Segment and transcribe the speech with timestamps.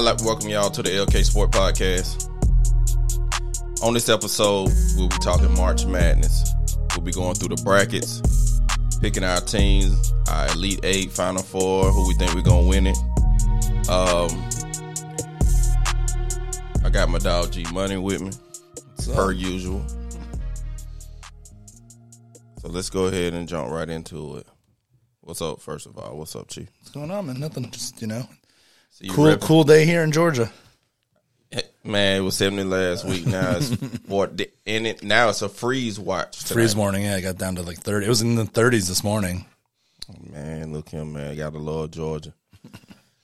[0.00, 2.26] I'd like to welcome y'all to the LK Sport Podcast.
[3.82, 6.54] On this episode, we'll be talking March Madness.
[6.96, 8.22] We'll be going through the brackets,
[9.02, 12.96] picking our teams, our Elite Eight, Final Four, who we think we're gonna win it.
[13.90, 14.48] Um,
[16.82, 18.30] I got my dog G Money with me,
[19.12, 19.84] per usual.
[22.62, 24.46] So let's go ahead and jump right into it.
[25.20, 26.16] What's up, first of all?
[26.16, 26.70] What's up, Chief?
[26.78, 27.38] What's going on, man?
[27.38, 27.70] Nothing.
[27.70, 28.26] Just you know,
[29.02, 30.50] So cool, repping- cool day here in Georgia.
[31.82, 33.26] Man, it was 70 last week.
[33.26, 33.74] Now it's
[34.08, 34.26] four,
[34.66, 36.38] and it now it's a freeze watch.
[36.44, 36.52] tonight.
[36.54, 37.04] Freeze morning.
[37.04, 38.04] Yeah, I got down to like thirty.
[38.04, 39.46] It was in the thirties this morning.
[40.30, 41.34] Man, look him, man.
[41.38, 42.34] Got to love Georgia.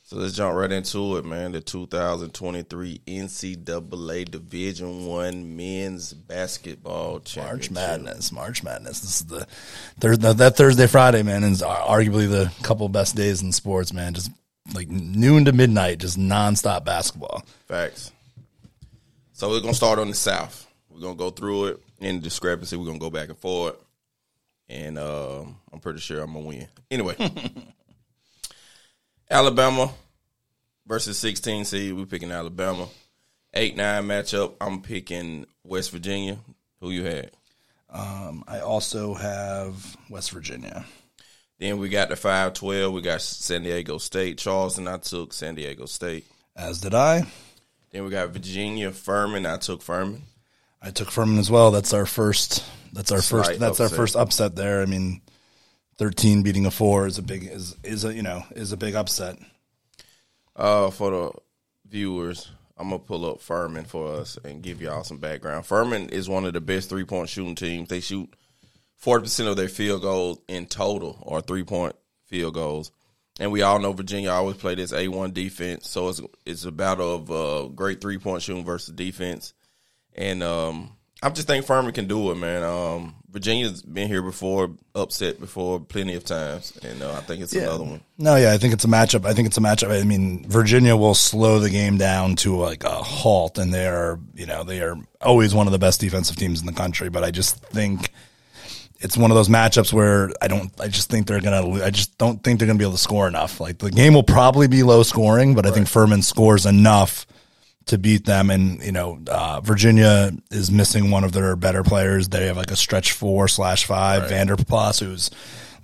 [0.04, 1.52] so let's jump right into it, man.
[1.52, 7.72] The 2023 NCAA Division One Men's Basketball Championship.
[7.72, 8.32] March Madness.
[8.32, 9.00] March Madness.
[9.00, 9.46] This is the.
[10.34, 14.14] That Thursday, Friday, man, is arguably the couple best days in sports, man.
[14.14, 14.30] Just
[14.74, 17.44] like noon to midnight, just nonstop basketball.
[17.66, 18.12] Facts.
[19.32, 20.66] So we're gonna start on the South.
[20.88, 22.76] We're gonna go through it in discrepancy.
[22.76, 23.76] We're gonna go back and forth,
[24.68, 26.68] and um, I'm pretty sure I'm gonna win.
[26.90, 27.16] Anyway,
[29.30, 29.90] Alabama
[30.86, 31.94] versus 16 seed.
[31.94, 32.88] We're picking Alabama.
[33.54, 34.54] Eight nine matchup.
[34.60, 36.38] I'm picking West Virginia.
[36.80, 37.30] Who you had?
[37.88, 40.84] Um, I also have West Virginia.
[41.58, 42.92] Then we got the five twelve.
[42.92, 44.38] We got San Diego State.
[44.38, 44.88] Charleston.
[44.88, 46.26] I took San Diego State.
[46.54, 47.26] As did I.
[47.90, 49.46] Then we got Virginia Furman.
[49.46, 50.22] I took Furman.
[50.82, 51.70] I took Furman as well.
[51.70, 52.62] That's our first.
[52.92, 53.60] That's our Slight first.
[53.60, 54.82] That's our first upset there.
[54.82, 55.22] I mean,
[55.96, 58.94] thirteen beating a four is a big is is a you know is a big
[58.94, 59.38] upset.
[60.54, 61.30] Uh, for the
[61.88, 65.66] viewers, I'm gonna pull up Furman for us and give y'all some background.
[65.66, 67.88] Furman is one of the best three point shooting teams.
[67.88, 68.32] They shoot
[68.96, 71.94] forty percent of their field goals in total are three point
[72.26, 72.90] field goals,
[73.38, 75.88] and we all know Virginia always play this A one defense.
[75.88, 79.54] So it's it's a battle of uh, great three point shooting versus defense,
[80.14, 80.92] and um,
[81.22, 82.62] I just think Furman can do it, man.
[82.62, 87.52] Um, Virginia's been here before, upset before plenty of times, and uh, I think it's
[87.54, 88.00] another one.
[88.16, 89.26] No, yeah, I think it's a matchup.
[89.26, 89.90] I think it's a matchup.
[89.90, 94.18] I mean, Virginia will slow the game down to like a halt, and they are,
[94.34, 97.10] you know, they are always one of the best defensive teams in the country.
[97.10, 98.10] But I just think
[99.00, 100.70] it's one of those matchups where I don't.
[100.80, 101.84] I just think they're gonna.
[101.84, 103.60] I just don't think they're gonna be able to score enough.
[103.60, 107.26] Like the game will probably be low scoring, but I think Furman scores enough
[107.86, 108.50] to beat them.
[108.50, 112.28] And you know, uh, Virginia is missing one of their better players.
[112.28, 115.30] They have like a stretch four slash five Vanderplas, who's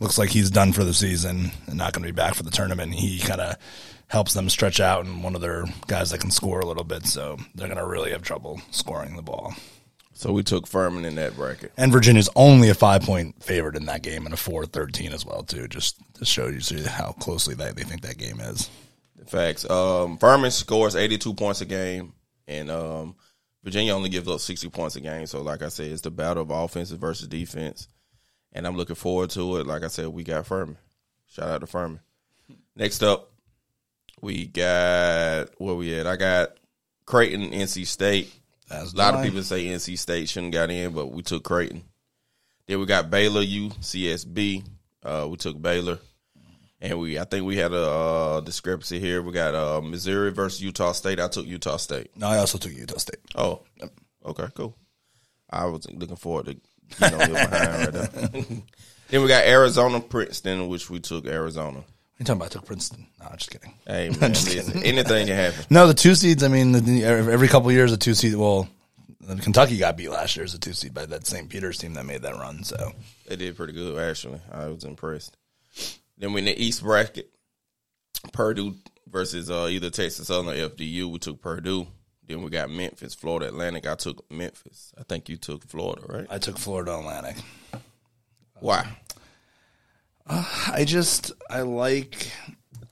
[0.00, 2.50] looks like he's done for the season and not going to be back for the
[2.50, 2.92] tournament.
[2.92, 3.56] He kind of
[4.08, 7.06] helps them stretch out and one of their guys that can score a little bit.
[7.06, 9.54] So they're going to really have trouble scoring the ball.
[10.14, 11.72] So we took Furman in that bracket.
[11.76, 15.24] And Virginia's only a five point favorite in that game and a 4 13 as
[15.24, 15.66] well, too.
[15.68, 18.70] Just to show you how closely they, they think that game is.
[19.26, 19.68] Facts.
[19.68, 22.12] Um, Furman scores 82 points a game,
[22.46, 23.14] and um,
[23.62, 25.26] Virginia only gives up 60 points a game.
[25.26, 27.88] So, like I said, it's the battle of offense versus defense,
[28.52, 29.66] and I'm looking forward to it.
[29.66, 30.76] Like I said, we got Furman.
[31.28, 32.00] Shout out to Furman.
[32.76, 33.30] Next up,
[34.20, 36.06] we got where we at?
[36.06, 36.56] I got
[37.06, 38.32] Creighton, NC State.
[38.72, 41.82] As A lot of people say NC State shouldn't got in, but we took Creighton.
[42.66, 44.64] Then we got Baylor, UCSB.
[45.02, 45.98] Uh, we took Baylor,
[46.80, 49.20] and we I think we had a uh, discrepancy here.
[49.20, 51.20] We got uh, Missouri versus Utah State.
[51.20, 52.16] I took Utah State.
[52.16, 53.20] No, I also took Utah State.
[53.34, 53.62] Oh,
[54.24, 54.74] okay, cool.
[55.50, 56.56] I was looking forward to
[56.98, 58.32] getting on your behind right there.
[59.10, 61.84] then we got Arizona, Princeton, which we took Arizona.
[62.18, 62.46] You talking about?
[62.46, 63.06] I took Princeton.
[63.20, 63.74] No, I'm just kidding.
[63.86, 65.64] Hey man, listen, anything can happen.
[65.70, 66.42] No, the two seeds.
[66.42, 68.34] I mean, the, the, every couple years, the two seed.
[68.34, 68.68] Well,
[69.40, 71.48] Kentucky got beat last year as a two seed by that St.
[71.48, 72.64] Peter's team that made that run.
[72.64, 72.92] So
[73.26, 74.40] They did pretty good, actually.
[74.50, 75.36] I was impressed.
[76.18, 77.30] Then we in the East bracket,
[78.32, 78.74] Purdue
[79.08, 81.10] versus uh, either Texas Southern or FDU.
[81.10, 81.86] We took Purdue.
[82.26, 83.86] Then we got Memphis, Florida Atlantic.
[83.86, 84.92] I took Memphis.
[84.98, 86.26] I think you took Florida, right?
[86.30, 87.36] I took Florida Atlantic.
[88.60, 88.86] Why?
[90.26, 92.30] I just I like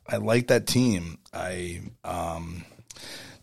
[0.09, 1.19] I like that team.
[1.33, 2.65] I um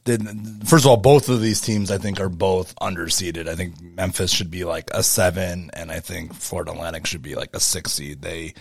[0.04, 0.26] did
[0.66, 3.48] first of all both of these teams I think are both underseeded.
[3.48, 7.36] I think Memphis should be like a 7 and I think Florida Atlantic should be
[7.36, 8.22] like a 6 seed.
[8.22, 8.54] They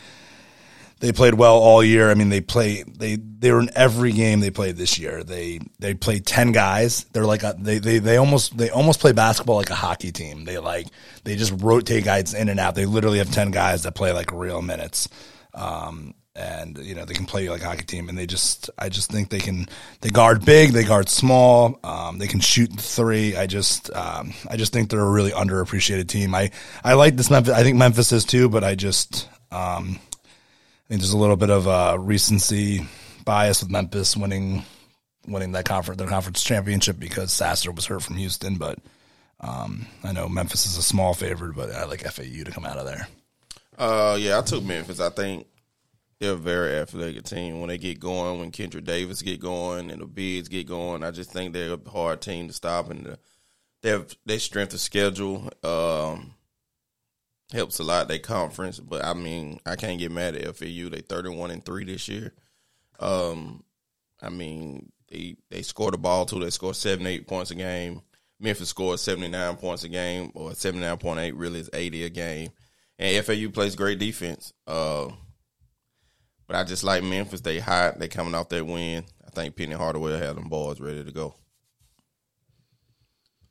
[0.99, 2.11] they played well all year.
[2.11, 5.23] I mean, they play they they were in every game they played this year.
[5.23, 7.05] They they played ten guys.
[7.13, 10.45] They're like a, they they they almost they almost play basketball like a hockey team.
[10.45, 10.87] They like
[11.25, 12.75] they just rotate guys in and out.
[12.75, 15.09] They literally have ten guys that play like real minutes.
[15.53, 18.89] Um, and you know they can play like a hockey team, and they just I
[18.89, 19.67] just think they can
[20.01, 23.37] they guard big, they guard small, um, they can shoot three.
[23.37, 26.35] I just um, I just think they're a really underappreciated team.
[26.35, 26.51] I
[26.85, 27.55] I like this Memphis.
[27.55, 29.99] I think Memphis is too, but I just um,
[30.87, 32.87] I think there's a little bit of uh, recency
[33.25, 34.65] bias with Memphis winning
[35.27, 38.55] winning that conference their conference championship because Sasser was hurt from Houston.
[38.55, 38.79] But
[39.41, 42.79] um, I know Memphis is a small favorite, but I like FAU to come out
[42.79, 43.09] of there.
[43.77, 45.01] Uh, yeah, I took Memphis.
[45.01, 45.49] I think
[46.21, 47.59] they're a very athletic team.
[47.59, 51.11] When they get going, when Kendric Davis get going and the bids get going, I
[51.11, 52.91] just think they're a hard team to stop.
[52.91, 53.19] And the,
[53.83, 56.36] they have their strength of schedule um,
[57.53, 58.09] helps a lot.
[58.09, 60.89] Their conference, but I mean, I can't get mad at FAU.
[60.89, 62.33] They thirty one and three this year.
[62.99, 63.65] Um,
[64.21, 66.41] I mean, they they score the ball too.
[66.41, 68.03] They score seven eight points a game.
[68.39, 72.05] Memphis scores seventy nine points a game, or seventy nine point eight really is eighty
[72.05, 72.51] a game.
[72.99, 74.53] And FAU plays great defense.
[74.67, 75.09] Uh,
[76.47, 77.41] but I just like Memphis.
[77.41, 77.99] They hot.
[77.99, 79.05] They coming off that win.
[79.27, 81.35] I think Penny Hardaway had them boys ready to go.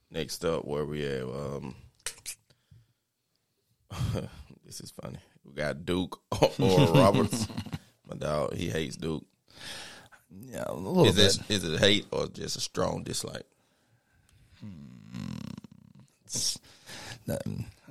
[0.09, 1.24] Next up, where we at?
[1.24, 1.75] Um,
[4.65, 5.18] this is funny.
[5.44, 6.19] We got Duke
[6.59, 7.47] or Roberts.
[8.07, 9.25] My dog, he hates Duke.
[10.51, 11.21] Yeah, a little Is bit.
[11.21, 13.45] this is it hate or just a strong dislike?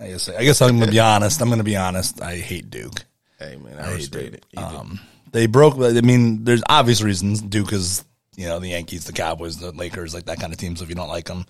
[0.00, 1.40] I guess I guess I'm gonna be honest.
[1.40, 2.20] I'm gonna be honest.
[2.20, 3.04] I hate Duke.
[3.38, 4.46] Hey man, I, respect it.
[4.56, 5.00] Um,
[5.32, 5.76] they broke.
[5.78, 7.40] I mean, there's obvious reasons.
[7.40, 8.04] Duke is,
[8.36, 10.76] you know, the Yankees, the Cowboys, the Lakers, like that kind of team.
[10.76, 11.46] So if you don't like them,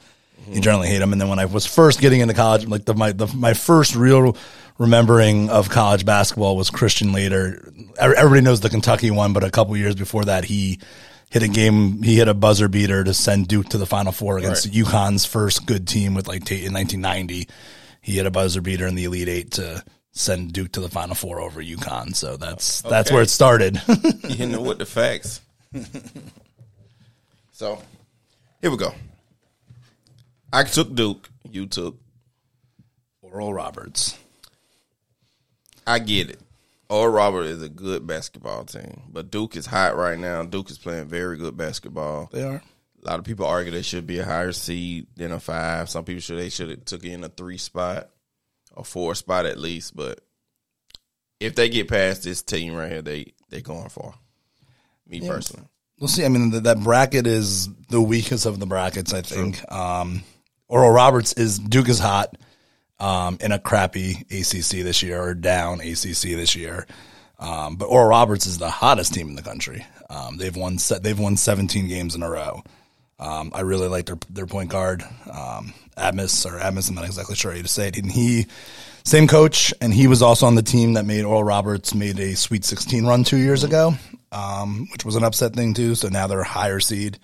[0.48, 1.12] you generally hate them.
[1.12, 3.94] And then when I was first getting into college, like the my the, my first
[3.94, 4.36] real
[4.78, 7.96] remembering of college basketball was Christian Laettner.
[7.98, 10.80] Everybody knows the Kentucky one, but a couple years before that, he
[11.30, 12.02] hit a game.
[12.02, 14.74] He hit a buzzer beater to send Duke to the Final Four against Right.
[14.74, 17.48] UConn's first good team with like Tate in 1990.
[18.02, 19.82] He hit a buzzer beater in the Elite Eight to
[20.12, 22.14] send Duke to the Final Four over UConn.
[22.14, 23.80] So that's that's where it started.
[24.28, 25.40] you know what the facts.
[27.52, 27.80] so
[28.60, 28.92] here we go.
[30.54, 31.28] I took Duke.
[31.50, 31.98] You took.
[33.22, 34.16] Oral Roberts.
[35.86, 36.40] I get it.
[36.88, 40.44] Oral Roberts is a good basketball team, but Duke is hot right now.
[40.44, 42.28] Duke is playing very good basketball.
[42.30, 42.62] They are.
[43.02, 45.90] A lot of people argue they should be a higher seed than a five.
[45.90, 48.08] Some people should they should have took in a three spot
[48.76, 49.96] a four spot at least.
[49.96, 50.20] But
[51.40, 54.14] if they get past this team right here, they they going far.
[55.06, 55.66] Me personally,
[55.98, 56.24] We'll see.
[56.24, 59.60] I mean, th- that bracket is the weakest of the brackets, I think.
[59.70, 60.22] Um,
[60.68, 62.36] Oral Roberts is Duke is hot
[62.98, 66.86] um, in a crappy ACC this year or down ACC this year.
[67.38, 69.84] Um, but Oral Roberts is the hottest team in the country.
[70.08, 72.62] Um, they've won they've won 17 games in a row.
[73.18, 76.88] Um, I really like their their point guard, um, Admis or Admis.
[76.88, 77.96] I'm not exactly sure how to say it.
[77.96, 78.46] And he,
[79.04, 82.34] same coach, and he was also on the team that made Oral Roberts made a
[82.34, 83.94] Sweet 16 run two years ago,
[84.32, 85.94] um, which was an upset thing too.
[85.94, 87.18] So now they're a higher seed.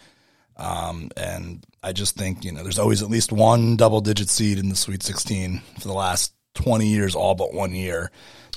[0.61, 4.59] Um, and I just think you know there's always at least one double digit seed
[4.59, 8.11] in the Sweet 16 for the last 20 years, all but one year.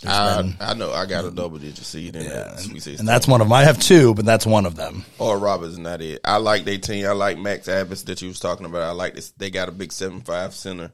[0.06, 2.84] I, been- I know I got a double digit seed in yeah, that and, Sweet
[2.84, 3.00] 16.
[3.00, 3.54] and that's one of them.
[3.54, 5.06] I have two, but that's one of them.
[5.18, 6.20] Or Roberts not it.
[6.26, 7.06] I like their team.
[7.06, 8.82] I like Max Abmas that you was talking about.
[8.82, 9.32] I like this.
[9.32, 10.92] They got a big seven five center.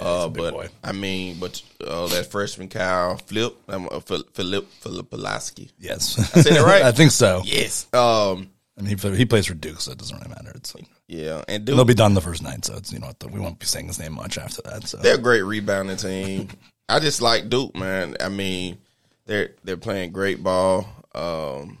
[0.00, 0.68] uh, but boy.
[0.82, 5.70] I mean, but uh, that freshman Kyle Flip, um, uh, Philip Philip Pulaski.
[5.78, 6.82] Yes, I said it right?
[6.82, 7.42] I think so.
[7.44, 7.86] Yes.
[7.94, 8.50] Um.
[8.76, 10.50] I mean, he, he plays for Duke, so it doesn't really matter.
[10.54, 11.44] It's like, Yeah.
[11.46, 13.86] And they'll be done the first night, so it's you know we won't be saying
[13.86, 14.88] his name much after that.
[14.88, 16.48] So they're a great rebounding team.
[16.88, 18.16] I just like Duke, man.
[18.20, 18.78] I mean,
[19.26, 20.86] they're they're playing great ball.
[21.14, 21.78] Um,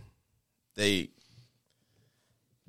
[0.76, 1.10] they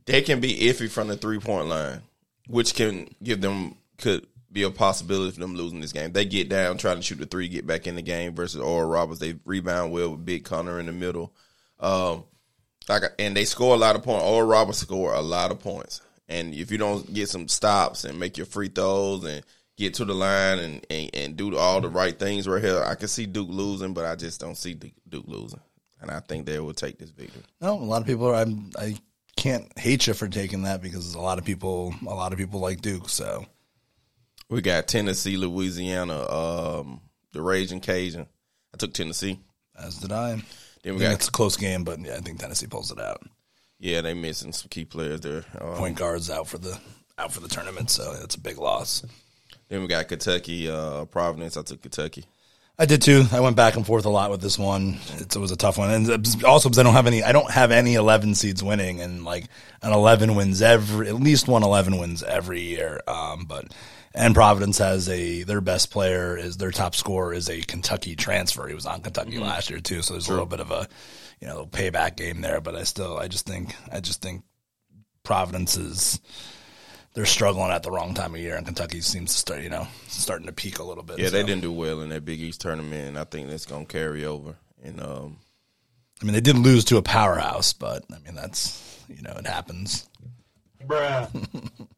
[0.06, 2.02] they can be iffy from the three point line,
[2.48, 6.14] which can give them could be a possibility for them losing this game.
[6.14, 8.90] They get down, trying to shoot the three, get back in the game versus Oral
[8.90, 9.20] Roberts.
[9.20, 11.34] They rebound well with Big Connor in the middle.
[11.80, 12.24] Um,
[12.88, 14.24] like and they score a lot of points.
[14.24, 16.02] Oral Roberts score a lot of points.
[16.28, 19.44] And if you don't get some stops and make your free throws and
[19.78, 22.96] get to the line and, and, and do all the right things right here, I
[22.96, 25.60] can see Duke losing, but I just don't see Duke Duke losing.
[26.02, 27.44] And I think they will take this victory.
[27.62, 28.36] no, a lot of people are.
[28.36, 28.98] I'm, I
[29.36, 32.60] can't hate you for taking that because a lot of people, a lot of people
[32.60, 33.10] like Duke.
[33.10, 33.46] So
[34.50, 37.02] We got Tennessee, Louisiana, um,
[37.32, 38.28] the Raging Cajun.
[38.74, 39.40] I took Tennessee.
[39.78, 40.44] as did I.
[40.86, 43.22] Then we got it's a close game, but yeah, I think Tennessee pulls it out.
[43.80, 45.44] yeah, they missing some key players there.
[45.60, 46.80] Um, Point guards out for the
[47.18, 49.04] out for the tournament, so that's a big loss.
[49.68, 51.58] Then we got Kentucky, uh, Providence.
[51.58, 52.26] I took Kentucky.
[52.78, 53.24] I did too.
[53.32, 55.00] I went back and forth a lot with this one.
[55.16, 57.50] It's, it was a tough one, and also because I don't have any, I don't
[57.50, 59.46] have any eleven seeds winning, and like
[59.82, 63.02] an eleven wins every, at least one eleven wins every year.
[63.08, 63.74] Um, but
[64.16, 68.68] and Providence has a their best player is their top scorer is a Kentucky transfer.
[68.68, 70.88] He was on Kentucky last year too, so there's a little bit of a
[71.42, 72.62] you know payback game there.
[72.62, 74.44] But I still, I just think, I just think
[75.24, 76.20] Providence is.
[77.14, 79.88] They're struggling at the wrong time of year, and Kentucky seems to start, you know,
[80.10, 81.18] starting to peak a little bit.
[81.18, 83.86] Yeah, they didn't do well in that Big East tournament, and I think that's gonna
[83.86, 84.58] carry over.
[84.84, 85.38] And um,
[86.22, 89.48] I mean, they did lose to a powerhouse, but I mean, that's you know, it
[89.48, 90.10] happens.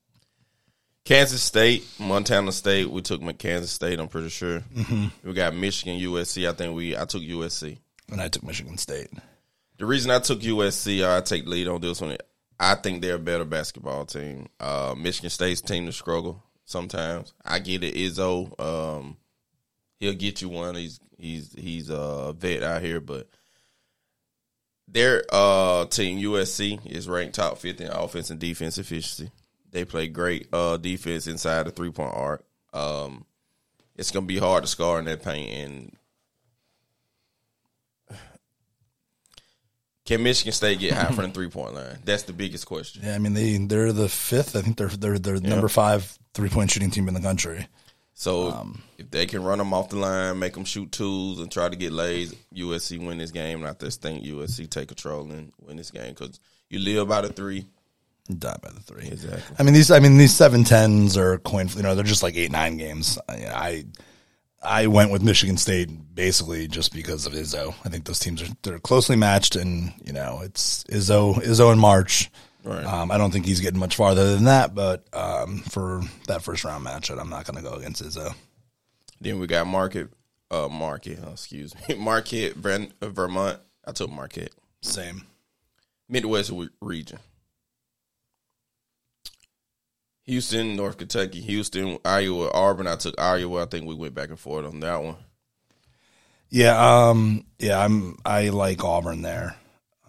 [1.08, 2.90] Kansas State, Montana State.
[2.90, 3.98] We took Kansas State.
[3.98, 4.60] I'm pretty sure.
[4.60, 5.06] Mm-hmm.
[5.26, 6.50] We got Michigan, USC.
[6.50, 6.98] I think we.
[6.98, 7.78] I took USC.
[8.12, 9.08] And I took Michigan State.
[9.78, 12.18] The reason I took USC, I take lead on this one.
[12.60, 14.50] I think they're a better basketball team.
[14.60, 17.34] Uh, Michigan State's team to struggle sometimes.
[17.46, 17.96] I get it.
[17.96, 19.16] Izzo, um,
[20.02, 20.76] he'll get you one.
[20.76, 23.30] He's he's he's a vet out here, but
[24.90, 29.32] their uh, team USC is ranked top fifty in offense and defense efficiency.
[29.78, 32.44] They play great uh, defense inside the three point arc.
[32.74, 33.26] Um,
[33.96, 35.92] it's gonna be hard to score in that paint, and
[40.04, 42.00] can Michigan State get high from the three point line?
[42.04, 43.04] That's the biggest question.
[43.06, 44.56] Yeah, I mean they they're the fifth.
[44.56, 47.68] I think they're they're they're number five three point shooting team in the country.
[48.16, 51.52] So Um, if they can run them off the line, make them shoot twos, and
[51.52, 53.60] try to get lays, USC win this game.
[53.60, 57.22] And I just think USC take control and win this game because you live by
[57.22, 57.68] the three.
[58.30, 59.08] Die by the three.
[59.08, 59.56] Exactly.
[59.58, 59.90] I mean these.
[59.92, 61.70] I mean these seven tens are coin.
[61.76, 63.18] You know they're just like eight nine games.
[63.30, 63.86] I, I
[64.62, 67.74] I went with Michigan State basically just because of Izzo.
[67.86, 71.80] I think those teams are they're closely matched, and you know it's Izzo Izzo in
[71.80, 72.30] March.
[72.64, 72.84] Right.
[72.84, 76.66] Um, I don't think he's getting much farther than that, but um, for that first
[76.66, 78.34] round matchup, I'm not going to go against Izzo.
[79.22, 80.10] Then we got Market,
[80.52, 83.60] uh, Market, oh, excuse me, Marquette, Ver- Vermont.
[83.86, 84.52] I took Marquette.
[84.82, 85.26] Same.
[86.10, 87.20] Midwest w- region.
[90.28, 92.86] Houston, North Kentucky, Houston, Iowa, Auburn.
[92.86, 93.64] I took Iowa.
[93.64, 95.16] I think we went back and forth on that one.
[96.50, 96.78] Yeah,
[97.10, 98.18] um, yeah, I'm.
[98.26, 99.56] I like Auburn there.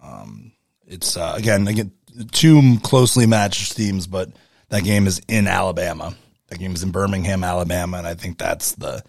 [0.01, 0.51] Um,
[0.85, 1.91] it's uh, again, again,
[2.31, 4.29] two closely matched teams, but
[4.69, 6.15] that game is in Alabama.
[6.47, 9.03] That game is in Birmingham, Alabama, and I think that's the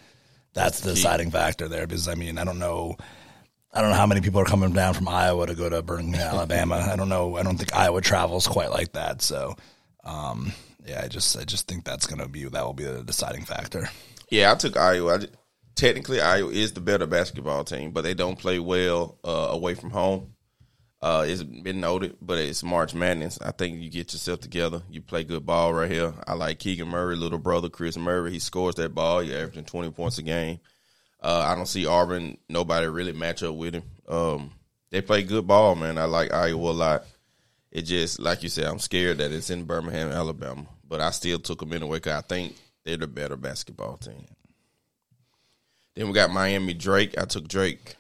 [0.55, 1.87] that's the deciding factor there.
[1.87, 2.97] Because I mean, I don't know,
[3.73, 6.35] I don't know how many people are coming down from Iowa to go to Birmingham,
[6.35, 6.77] Alabama.
[6.77, 7.37] I don't know.
[7.37, 9.23] I don't think Iowa travels quite like that.
[9.23, 9.57] So,
[10.05, 10.53] um,
[10.87, 13.89] yeah, I just I just think that's gonna be that will be the deciding factor.
[14.31, 15.15] Yeah, I took Iowa.
[15.15, 15.29] I ju-
[15.75, 19.91] technically, Iowa is the better basketball team, but they don't play well uh, away from
[19.91, 20.35] home.
[21.03, 23.39] Uh, it's been noted, but it's March Madness.
[23.41, 24.83] I think you get yourself together.
[24.91, 26.13] You play good ball right here.
[26.27, 28.33] I like Keegan Murray, little brother Kris Murray.
[28.33, 29.23] He scores that ball.
[29.23, 30.61] You're averaging 20 points a game.
[31.23, 33.83] Uh, I don't see Auburn, nobody really match up with him.
[34.09, 34.53] Um,
[34.91, 35.97] they play good ball, man.
[35.97, 37.05] I like Iowa a lot.
[37.73, 41.39] It just, like you said, I'm scared that it's in Birmingham, Alabama, but I still
[41.39, 44.27] took them in anyway because I think they're the better basketball team.
[45.95, 47.17] Then we got Miami Drake.
[47.19, 47.97] I took Drake.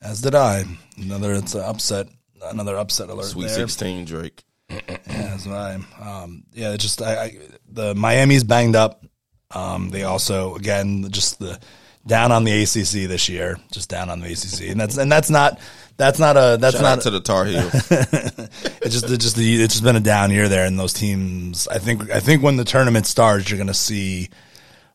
[0.00, 0.64] As did I.
[0.96, 2.08] Another it's an upset.
[2.42, 3.26] Another upset alert.
[3.26, 3.68] Sweet there.
[3.68, 4.44] 16 Drake.
[4.70, 5.78] Yeah, that's why.
[6.00, 7.38] Um, yeah, just I, I,
[7.68, 9.04] the Miami's banged up.
[9.50, 11.60] Um, they also again just the
[12.06, 15.30] down on the ACC this year, just down on the ACC, and that's and that's
[15.30, 15.58] not
[15.96, 17.72] that's not a that's Shout not to the Tar Heels.
[17.90, 21.68] it's just it's just the, it's just been a down year there, and those teams.
[21.68, 24.30] I think I think when the tournament starts, you're going to see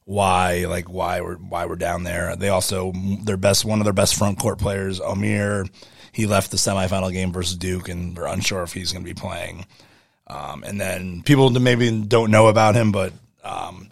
[0.05, 2.35] why like why we're why we're down there.
[2.35, 5.69] They also their best one of their best front court players, Omier.
[6.11, 9.19] He left the semifinal game versus Duke, and we're unsure if he's going to be
[9.19, 9.65] playing.
[10.25, 13.89] Um, and then people maybe don't know about him, but um,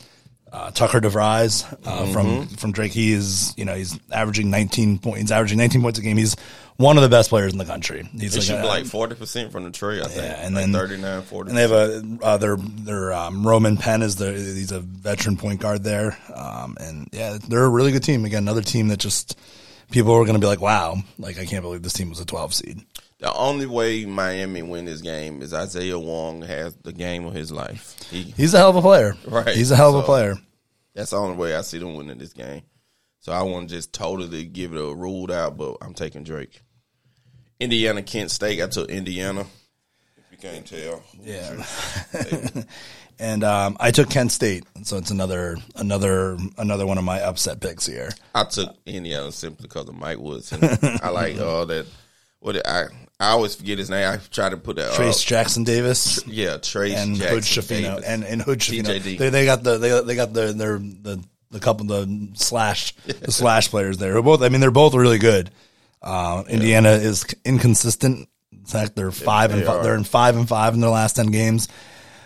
[0.52, 5.20] uh, Tucker DeVries uh, from from Drake, he is you know he's averaging 19 points.
[5.22, 6.18] He's averaging 19 points a game.
[6.18, 6.36] He's
[6.78, 8.08] one of the best players in the country.
[8.18, 10.18] He's shoot a- like 40% from the tree, I think.
[10.18, 11.50] yeah, and Like then 39, 40.
[11.50, 15.38] and they have a uh, their their um, Roman Penn is the he's a veteran
[15.38, 18.24] point guard there, um, and yeah, they're a really good team.
[18.26, 19.38] Again, another team that just
[19.92, 22.26] people are going to be like, wow, like I can't believe this team was a
[22.26, 22.82] 12 seed.
[23.20, 27.52] The only way Miami win this game is Isaiah Wong has the game of his
[27.52, 27.96] life.
[28.10, 29.16] He, He's a hell of a player.
[29.26, 30.36] Right, He's a hell of a player.
[30.94, 32.64] that's the only way I see them winning this game.
[33.22, 36.62] So I want to just totally give it a ruled out, but I'm taking Drake.
[37.60, 38.62] Indiana, Kent State.
[38.62, 39.46] I took Indiana.
[40.18, 42.64] If you can't tell, Yeah.
[43.18, 47.62] And um, I took Kent State, so it's another another another one of my upset
[47.62, 48.10] picks here.
[48.34, 50.52] I took Indiana simply because of Mike Woods.
[50.52, 51.86] I like all that.
[52.42, 52.88] What I
[53.20, 54.08] I always forget his name.
[54.08, 54.92] I try to put that.
[54.92, 58.06] uh, Trayce Jackson Davis yeah, Trayce and Jackson Hood Schifino Davis.
[58.06, 59.18] and, and Hood Schifino.
[59.18, 63.32] They, they got the they, they got the their the the couple the slash the
[63.32, 64.14] slash players there.
[64.14, 65.50] They're both I mean they're both really good.
[66.02, 68.28] Uh, Indiana is inconsistent.
[68.52, 69.84] In fact, they're five and they five, are.
[69.84, 71.68] they're in five and five in their last ten games.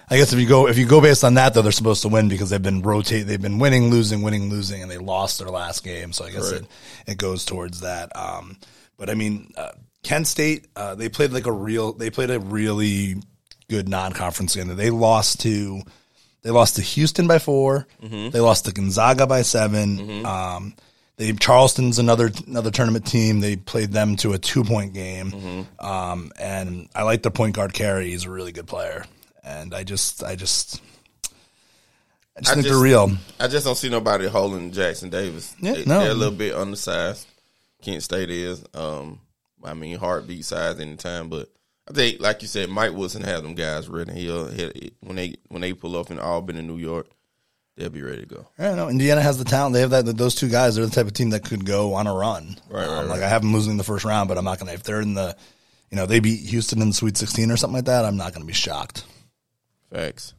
[0.10, 2.08] I guess if you go if you go based on that though, they're supposed to
[2.08, 5.50] win because they've been rotate they've been winning, losing, winning, losing, and they lost their
[5.50, 6.14] last game.
[6.14, 6.66] So I guess it,
[7.06, 8.16] it goes towards that.
[8.16, 8.58] Um,
[8.98, 9.72] but I mean, uh,
[10.04, 13.16] Kent State uh, they played like a real they played a really
[13.70, 14.76] good non conference game.
[14.76, 15.82] They lost to
[16.42, 20.74] they lost to Houston by 4 They lost to Gonzaga by 7 Um,
[21.18, 23.42] they Charleston's another another tournament team.
[23.42, 25.68] They played them to a two point game.
[25.80, 28.10] Um, and I like the point guard carry.
[28.12, 29.04] He's a really good player.
[29.44, 30.82] and I just, I just,
[32.38, 33.12] I just I think just- they're real.
[33.40, 35.54] I just don't see nobody holding Jackson Davis.
[35.60, 36.00] Yeah, they, no.
[36.00, 37.28] They're a little bit undersized.
[37.82, 38.64] Kent State is.
[38.74, 39.20] Um,
[39.64, 41.50] I mean, heartbeat size anytime, but
[41.90, 44.14] I think, like you said, Mike Woodson had them guys ready.
[44.14, 47.08] He'll uh, hit when they when they pull up in Albany, New York,
[47.76, 48.48] they'll be ready to go.
[48.60, 48.90] I don't know.
[48.90, 49.74] Indiana has the talent.
[49.74, 50.06] They have that.
[50.06, 50.76] Those two guys.
[50.76, 52.58] They're the type of team that could go on a run.
[52.70, 53.26] Right, right, um, Like right.
[53.26, 54.74] I have them losing the first round, but I'm not gonna.
[54.74, 55.36] If they're in the,
[55.90, 58.34] you know, they beat Houston in the Sweet 16 or something like that, I'm not
[58.34, 59.06] gonna be shocked.
[59.92, 60.36] Facts.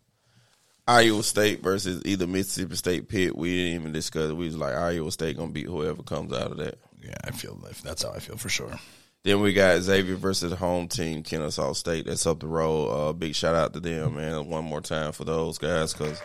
[0.86, 3.36] Iowa State versus either Mississippi State, Pitt.
[3.36, 4.36] We didn't even discuss it.
[4.36, 6.78] We was like Iowa State gonna beat whoever comes out of that.
[7.02, 8.78] Yeah, I feel if that's how I feel for sure.
[9.22, 12.06] Then we got Xavier versus home team, Kennesaw State.
[12.06, 12.88] That's up the road.
[12.88, 14.48] Uh, big shout out to them, man.
[14.48, 16.22] One more time for those guys because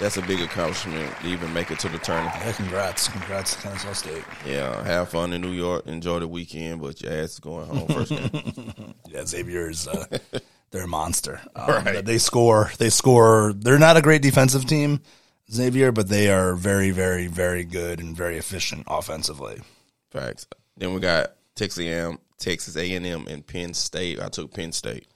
[0.00, 2.34] that's a big accomplishment to even make it to the tournament.
[2.40, 4.24] Yeah, congrats, congrats to Kennesaw State.
[4.46, 7.86] Yeah, have fun in New York, enjoy the weekend, but your ass is going home
[7.88, 8.94] first game.
[9.08, 10.04] Yeah, Xavier's uh,
[10.70, 11.40] they're a monster.
[11.56, 12.04] Um, Right.
[12.04, 12.70] They score.
[12.78, 13.52] They score.
[13.54, 15.00] They're not a great defensive team,
[15.50, 19.60] Xavier, but they are very, very, very good and very efficient offensively.
[20.10, 20.46] Facts.
[20.76, 24.20] Then we got Texas A&M, Texas A&M, and Penn State.
[24.20, 25.06] I took Penn State.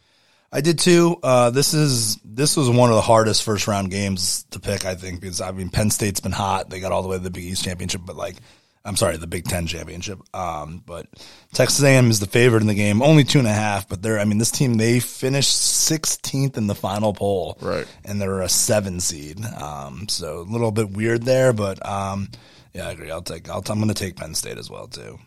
[0.52, 1.17] I did too.
[1.23, 4.95] Uh, this is this was one of the hardest first round games to pick, I
[4.95, 6.69] think, because I mean Penn State's been hot.
[6.69, 8.37] They got all the way to the Big East championship, but like
[8.85, 10.19] I'm sorry, the Big Ten championship.
[10.35, 11.07] Um, but
[11.55, 13.88] Texas A&M is the favorite in the game, only two and a half.
[13.88, 17.87] But they're I mean this team they finished 16th in the final poll, Right.
[18.05, 19.43] And they're a seven seed.
[19.47, 22.29] Um, so a little bit weird there, but um,
[22.75, 23.11] yeah, I agree.
[23.11, 23.49] I'll take.
[23.49, 25.19] I'll, I'm going to take Penn State as well too.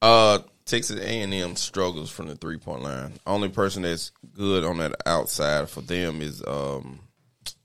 [0.00, 3.14] Uh, Texas A&M struggles from the three point line.
[3.26, 7.00] Only person that's good on that outside for them is um,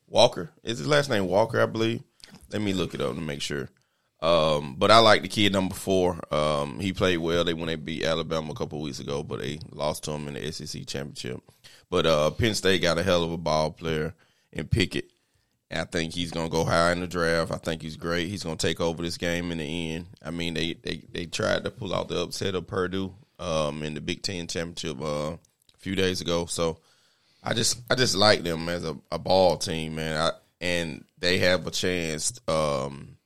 [0.08, 0.50] Walker.
[0.63, 1.62] Is his last name Walker?
[1.62, 2.04] I believe.
[2.51, 3.70] Let me look it up to make sure.
[4.20, 6.20] Um, but I like the kid number four.
[6.33, 7.44] Um, he played well.
[7.44, 10.33] They when they beat Alabama a couple weeks ago, but they lost to him in
[10.33, 11.40] the SEC championship.
[11.90, 14.16] But uh, Penn State got a hell of a ball player
[14.51, 15.12] in Pickett.
[15.70, 17.51] I think he's gonna go high in the draft.
[17.51, 18.30] I think he's great.
[18.30, 20.08] He's gonna take over this game in the end.
[20.24, 23.94] I mean, they they, they tried to pull out the upset of Purdue um, in
[23.94, 25.40] the Big Ten championship uh, a
[25.77, 26.46] few days ago.
[26.46, 26.80] So
[27.44, 30.18] I just I just like them as a, a ball team, man.
[30.18, 33.18] I, and they have a chance um,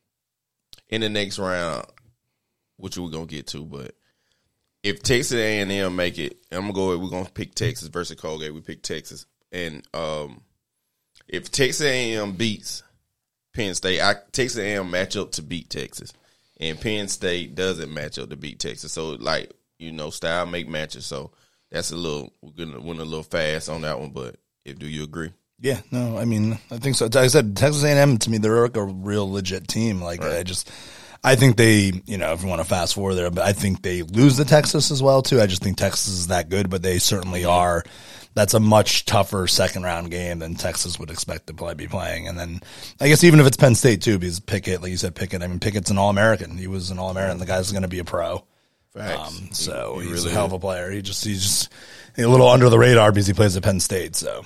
[0.89, 1.85] in the next round,
[2.77, 3.63] which we're gonna get to.
[3.63, 3.93] But
[4.83, 6.97] if Texas A and M make it, I'm gonna go.
[6.97, 8.53] We're gonna pick Texas versus Colgate.
[8.53, 10.41] We pick Texas, and um,
[11.31, 12.83] if Texas A&M beats
[13.53, 16.13] Penn State, I, Texas A&M match up to beat Texas,
[16.59, 18.91] and Penn State doesn't match up to beat Texas.
[18.91, 21.05] So like you know, style make matches.
[21.05, 21.31] So
[21.71, 24.11] that's a little we're gonna win a little fast on that one.
[24.11, 25.31] But if do you agree?
[25.59, 27.05] Yeah, no, I mean, I think so.
[27.05, 30.01] Like I said, Texas A&M to me, they're like a real legit team.
[30.01, 30.71] Like I just,
[31.23, 33.83] I think they, you know, if you want to fast forward there, but I think
[33.83, 35.39] they lose the Texas as well too.
[35.39, 37.83] I just think Texas is that good, but they certainly are.
[38.33, 42.27] That's a much tougher second round game than Texas would expect to play, be playing.
[42.29, 42.61] And then
[43.01, 45.41] I guess even if it's Penn State too, because Pickett, like you said, Pickett.
[45.43, 46.57] I mean, Pickett's an All American.
[46.57, 47.39] He was an All American.
[47.39, 48.43] The guy's going to be a pro.
[48.93, 49.37] Facts.
[49.39, 50.91] Um, so He- he he's really a hell of a player.
[50.91, 51.69] He just he's just
[52.17, 54.15] a little under the radar because he plays at Penn State.
[54.15, 54.45] So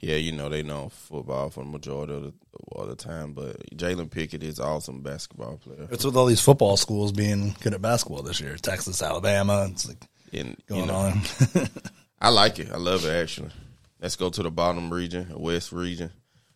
[0.00, 2.32] Yeah, you know they know football for the majority of the,
[2.72, 5.86] of the time, but Jalen Pickett is awesome basketball player.
[5.90, 8.56] It's with all these football schools being good at basketball this year.
[8.56, 9.68] Texas, Alabama.
[9.70, 11.22] It's like And you going know, on.
[12.20, 12.70] I like it.
[12.72, 13.50] I love it actually.
[14.00, 16.10] Let's go to the bottom region, west region.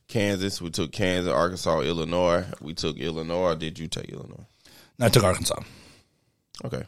[0.09, 0.61] Kansas.
[0.61, 2.44] We took Kansas, Arkansas, Illinois.
[2.61, 3.55] We took Illinois.
[3.55, 4.44] Did you take Illinois?
[5.01, 5.61] I took Arkansas.
[6.64, 6.83] Okay.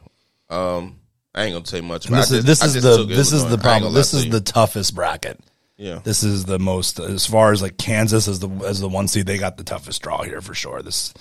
[0.51, 0.99] Um,
[1.35, 2.07] I ain't gonna say much.
[2.07, 3.95] This is just- this is the this is the problem.
[3.95, 5.41] This is the toughest bracket.
[5.79, 6.01] yeah.
[6.05, 9.27] This is the most as far as like Kansas as the as the one seed.
[9.27, 10.83] They got the toughest draw here for sure.
[10.83, 11.15] This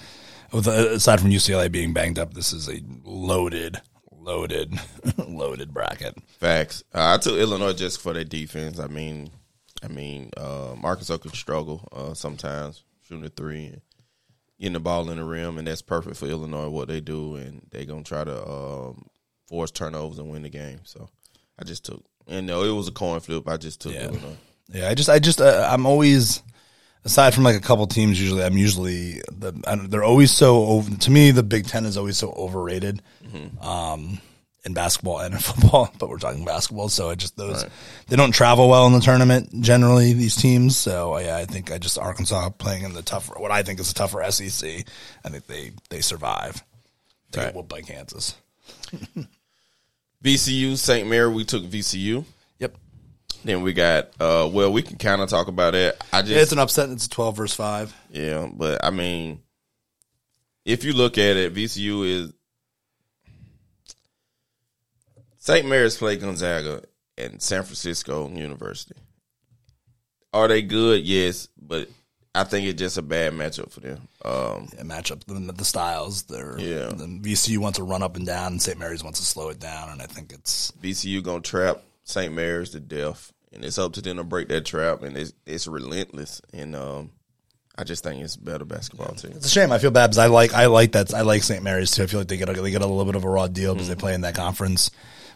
[0.51, 3.79] with, aside from UCLA being banged up, this is a loaded,
[4.21, 4.73] loaded,
[5.27, 6.15] loaded bracket.
[6.39, 6.83] Facts.
[6.93, 8.79] Uh, I took Illinois just for their defense.
[8.79, 9.31] I mean,
[9.83, 13.81] I mean, um, Arkansas could struggle uh, sometimes shooting a three and
[14.59, 17.65] getting the ball in the rim, and that's perfect for Illinois what they do, and
[17.71, 19.05] they gonna try to um,
[19.47, 20.79] force turnovers and win the game.
[20.83, 21.09] So
[21.59, 23.47] I just took, and no, it was a coin flip.
[23.47, 24.05] I just took Yeah.
[24.05, 24.37] Illinois.
[24.73, 26.43] Yeah, I just, I just, uh, I'm always,
[27.05, 30.65] aside from like a couple teams, usually I'm usually the, I don't- they're always so
[30.65, 30.89] over.
[30.95, 33.01] To me, the Big Ten is always so overrated,
[33.61, 34.19] um,
[34.63, 35.91] in basketball and in football.
[35.97, 37.65] But we're talking basketball, so I just those
[38.07, 40.13] they don't travel well in the tournament generally.
[40.13, 43.63] These teams, so yeah, I think I just Arkansas playing in the tougher, what I
[43.63, 44.85] think is a tougher SEC.
[45.25, 46.63] I think they they survive.
[47.31, 47.45] They Right.
[47.47, 48.35] get whooped by Kansas.
[50.23, 51.07] VCU, St.
[51.07, 52.23] Mary, we took VCU.
[53.43, 56.01] Then we got, uh, well, we can kind of talk about it.
[56.13, 56.89] I just, it's an upset.
[56.89, 57.95] It's twelve versus five.
[58.11, 59.41] Yeah, but I mean,
[60.65, 62.33] if you look at it, VCU is
[65.39, 65.67] St.
[65.67, 66.83] Mary's played Gonzaga
[67.17, 68.95] and San Francisco University.
[70.33, 71.01] Are they good?
[71.03, 71.89] Yes, but
[72.33, 74.07] I think it's just a bad matchup for them.
[74.23, 76.23] Um, Yeah, matchup the, the styles.
[76.23, 76.89] They're Yeah.
[76.89, 78.77] The VCU wants to run up and down, and St.
[78.77, 82.33] Mary's wants to slow it down, and I think it's VCU gonna trap St.
[82.33, 85.67] Mary's to death, and it's up to them to break that trap, and it's it's
[85.67, 86.41] relentless.
[86.53, 87.11] And um,
[87.77, 89.31] I just think it's a better basketball team.
[89.35, 89.71] It's a shame.
[89.71, 91.63] I feel bad because I like I like that I like St.
[91.63, 92.03] Mary's too.
[92.03, 93.73] I feel like they get a, they get a little bit of a raw deal
[93.73, 94.91] because they play in that conference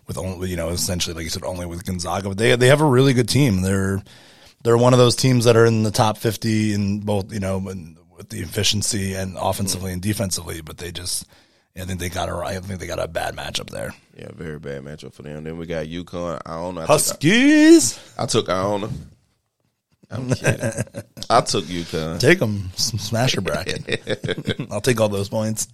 [0.08, 2.82] with only you know essentially like you said only with Gonzaga, but they they have
[2.82, 3.62] a really good team.
[3.62, 4.04] They're
[4.64, 7.58] they're one of those teams that are in the top fifty in both you know
[7.70, 11.26] in- with the efficiency and offensively and defensively, but they just
[11.78, 13.94] I think they got a I think they got a bad matchup there.
[14.18, 15.44] Yeah, very bad matchup for them.
[15.44, 16.42] Then we got UConn.
[16.46, 16.82] Iona.
[16.82, 18.90] I took, Huskies, I took Iona.
[20.10, 20.62] I'm kidding.
[21.30, 22.20] I took UConn.
[22.20, 24.68] take them, smash your bracket.
[24.72, 25.68] I'll take all those points.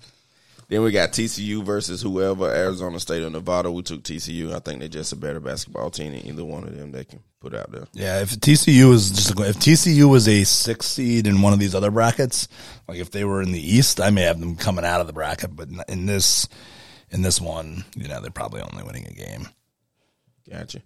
[0.71, 3.69] Then we got TCU versus whoever, Arizona State or Nevada.
[3.69, 4.53] We took TCU.
[4.53, 7.19] I think they're just a better basketball team than either one of them they can
[7.41, 7.87] put out there.
[7.91, 11.59] Yeah, if TCU was just a, if TCU was a six seed in one of
[11.59, 12.47] these other brackets,
[12.87, 15.13] like if they were in the East, I may have them coming out of the
[15.13, 15.53] bracket.
[15.53, 16.47] But in this,
[17.09, 19.49] in this one, you know, they're probably only winning a game.
[20.49, 20.81] Gotcha.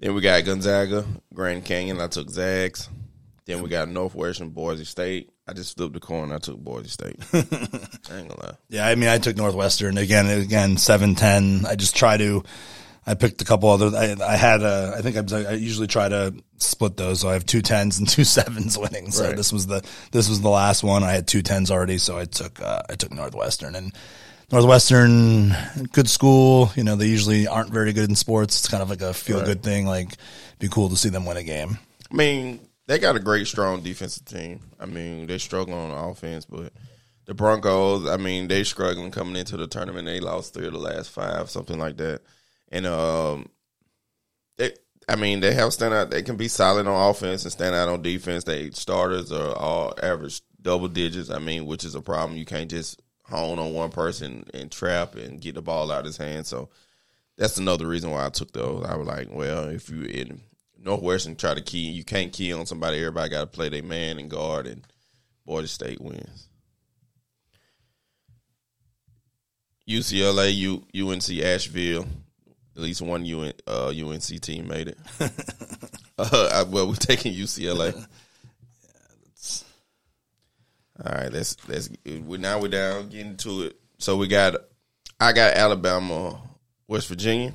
[0.00, 2.00] Then we got Gonzaga, Grand Canyon.
[2.00, 2.88] I took Zags.
[3.46, 5.31] Then we got Northwestern, Boise State.
[5.48, 6.30] I just flipped the coin.
[6.32, 7.16] I took Boise State.
[7.32, 7.38] I
[8.18, 8.54] ain't gonna lie.
[8.68, 10.26] Yeah, I mean, I took Northwestern again.
[10.28, 11.64] Again, seven ten.
[11.66, 12.42] I just try to.
[13.04, 13.88] I picked a couple other.
[13.96, 14.94] I, I had a.
[14.96, 17.20] I think I, I usually try to split those.
[17.20, 19.10] So I have two tens and two sevens winning.
[19.10, 19.36] So Right.
[19.36, 21.02] this was the this was the last one.
[21.02, 23.92] I had two tens already, so I took uh, I took Northwestern and
[24.52, 25.56] Northwestern,
[25.92, 26.70] good school.
[26.76, 28.58] You know, they usually aren't very good in sports.
[28.60, 29.86] It's kind of like a feel good thing.
[29.86, 30.12] Like,
[30.60, 31.78] be cool to see them win a game.
[32.10, 32.60] I mean,
[32.92, 34.60] they got a great, strong defensive team.
[34.78, 36.74] I mean, they struggle on offense, but
[37.24, 40.04] the Broncos, I mean, they struggling coming into the tournament.
[40.04, 42.20] They lost three of the last five, something like that.
[42.70, 43.48] And um,
[44.58, 44.74] they,
[45.08, 46.10] I mean, they have stand out.
[46.10, 48.44] They can be solid on offense and stand out on defense.
[48.44, 51.30] They starters are all average double digits.
[51.30, 52.38] I mean, which is a problem.
[52.38, 56.04] You can't just hone on one person and trap and get the ball out of
[56.04, 56.46] his hand.
[56.46, 56.68] So
[57.38, 58.84] that's another reason why I took those.
[58.84, 60.42] I was like, well, if you in
[60.82, 62.98] Northwestern try to key, you can't key on somebody.
[62.98, 64.84] Everybody got to play their man and guard, and
[65.46, 66.48] Boise State wins.
[69.88, 72.06] UCLA, U, UNC Asheville.
[72.74, 74.98] At least one UN, uh, UNC team made it.
[76.18, 77.94] uh, I, well, we're taking UCLA.
[81.04, 81.90] All right, let's let's.
[82.04, 83.76] We now we're down getting to it.
[83.98, 84.54] So we got,
[85.20, 86.40] I got Alabama,
[86.86, 87.52] West Virginia.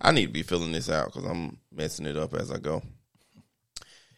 [0.00, 2.82] I need to be filling this out because I'm messing it up as I go.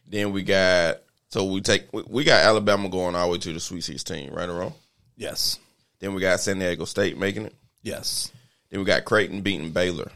[0.07, 0.97] Then we got
[1.29, 4.47] so we take we- got Alabama going all the way to the Sweet Sixteen, right
[4.49, 4.73] or wrong.
[5.15, 5.59] Yes,
[5.99, 7.55] Then we got San Diego State making it.
[7.83, 8.31] yes,
[8.69, 10.11] Then we got Creighton beating Baylor.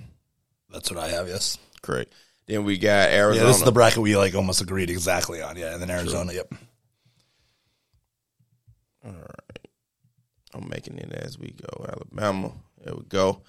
[0.71, 1.27] that's what I have.
[1.27, 1.57] Yes.
[1.81, 2.11] Correct.
[2.47, 3.45] Then we got Arizona.
[3.45, 5.55] Yeah, this is the bracket we like almost agreed exactly on.
[5.57, 6.33] Yeah, and then Arizona.
[6.33, 6.53] Yep.
[9.05, 9.67] All right.
[10.53, 11.85] I'm making it as we go.
[11.85, 12.51] Alabama.
[12.83, 13.41] There we go.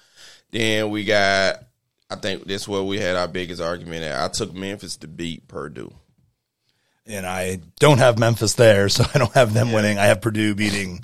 [0.50, 1.64] Then we got.
[2.10, 4.04] I think this is where we had our biggest argument.
[4.04, 4.22] At.
[4.22, 5.92] I took Memphis to beat Purdue.
[7.06, 9.98] and I don't have Memphis there, so I don't have them winning.
[9.98, 11.02] I have Purdue beating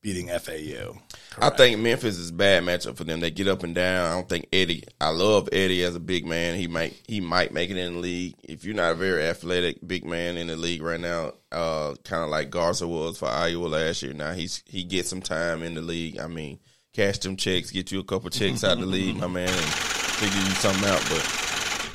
[0.00, 0.98] beating FAU.
[1.38, 3.18] I think Memphis is a bad matchup for them.
[3.20, 4.06] They get up and down.
[4.06, 4.84] I don't think Edey.
[5.00, 6.56] I love Edey as a big man.
[6.56, 8.36] He might he might make it in the league.
[8.44, 12.22] If you're not a very athletic big man in the league right now, uh, kind
[12.22, 14.12] of like Garza was for Iowa last year.
[14.12, 16.18] Now he's he gets some time in the league.
[16.18, 16.60] I mean,
[16.92, 20.38] cash them checks, get you a couple checks out the league, my man, and figure
[20.38, 21.02] you something out.
[21.08, 21.90] But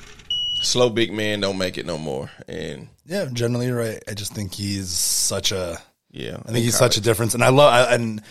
[0.61, 2.29] slow big man don't make it no more.
[2.47, 4.01] And Yeah, generally you're right.
[4.07, 5.79] I just think he's such a.
[6.11, 8.21] yeah, I think he's such a difference, and I love I, and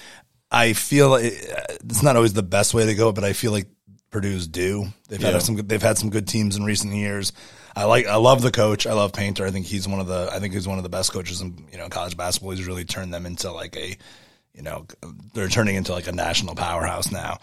[0.51, 1.35] I feel it,
[1.85, 3.69] it's not always the best way to go, but I feel like
[4.11, 4.87] Purdue's do.
[5.09, 5.33] They've Yeah.
[5.33, 7.33] had some good, they've had some good teams in recent years.
[7.77, 8.87] I like I love the coach.
[8.87, 9.47] I love Painter.
[9.47, 11.67] I think he's one of the I think he's one of the best coaches in
[11.71, 12.53] you know college basketball.
[12.53, 13.97] He's really turned them into like a
[14.55, 14.87] you know
[15.35, 17.39] they're turning into like a national powerhouse now.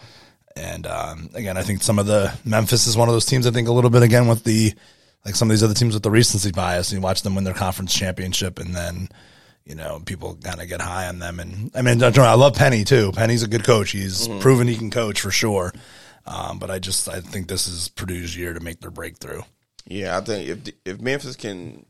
[0.56, 3.46] And um, again, I think some of the Memphis is one of those teams.
[3.46, 4.72] I think a little bit again with the
[5.24, 6.92] like some of these other teams with the recency bias.
[6.92, 9.08] You watch them win their conference championship, and then
[9.64, 11.40] you know people kind of get high on them.
[11.40, 13.12] And I mean, I love Penny too.
[13.12, 13.90] Penny's a good coach.
[13.90, 15.72] He's proven he can coach for sure.
[16.26, 19.42] Um, but I just I think this is Purdue's year to make their breakthrough.
[19.86, 21.84] Yeah, I think if if Memphis can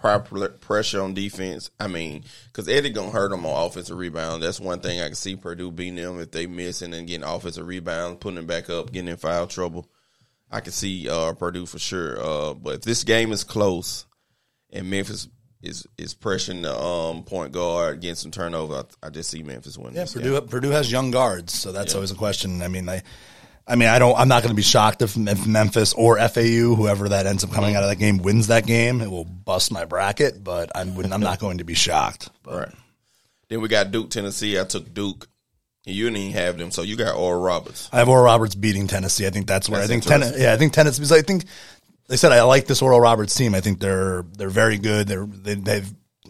[0.00, 4.42] proper pressure on defense, I mean, because Edey gonna hurt them on offensive rebound.
[4.42, 7.26] That's one thing I can see Purdue beating them if they missing and then getting
[7.26, 9.86] offensive rebound, putting them back up, getting in foul trouble.
[10.50, 12.18] I can see uh, Purdue for sure.
[12.20, 14.06] Uh, but if this game is close
[14.72, 15.28] and Memphis
[15.62, 19.76] is is pressuring the um, point guard, getting some turnover, I, I just see Memphis
[19.76, 19.96] winning.
[19.96, 20.48] Yeah, Purdue game.
[20.48, 22.62] Purdue has young guards, so that's always a question.
[22.62, 23.02] I mean, I
[23.70, 24.18] I mean, I don't.
[24.18, 27.52] I'm not going to be shocked if, if Memphis or FAU, whoever that ends up
[27.52, 27.76] coming mm-hmm.
[27.76, 29.00] out of that game, wins that game.
[29.00, 32.30] It will bust my bracket, but I'm I'm not going to be shocked.
[32.42, 32.74] But Right.
[33.48, 34.58] Then we got Duke, Tennessee.
[34.58, 35.28] I took Duke.
[35.84, 37.88] You didn't even have them, so you got Oral Roberts.
[37.92, 39.26] I have Oral Roberts beating Tennessee.
[39.26, 40.42] I think that's where That's I think Tennessee.
[40.42, 41.00] Yeah, I think Tennessee.
[41.00, 41.46] Because I think
[42.08, 43.54] they said I like this Oral Roberts team.
[43.54, 45.08] I think they're they're very good.
[45.08, 45.82] They're they,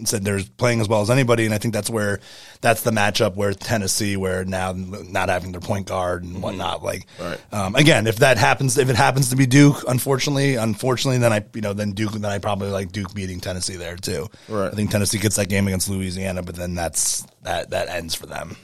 [0.05, 2.20] said they're playing as well as anybody, and I think that's where
[2.61, 6.83] that's the matchup where Tennessee, where now not having their point guard and whatnot.
[6.83, 7.38] Like Right.
[7.53, 11.44] um, again, if that happens, if it happens to be Duke, unfortunately, unfortunately, then I
[11.55, 14.29] you know then Duke then I probably like Duke beating Tennessee there too.
[14.48, 14.68] Right.
[14.72, 18.26] I think Tennessee gets that game against Louisiana, but then that's that that ends for
[18.26, 18.57] them.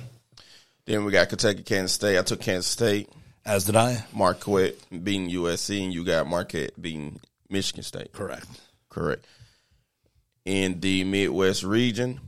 [0.86, 2.16] Then we got Kentucky, Kansas State.
[2.18, 3.10] I took Kansas State.
[3.44, 4.04] As did I.
[4.12, 8.12] Marquette beating USC, and you got Marquette beating Michigan State.
[8.12, 8.46] Correct.
[8.88, 9.24] Correct.
[10.46, 12.20] In the Midwest region,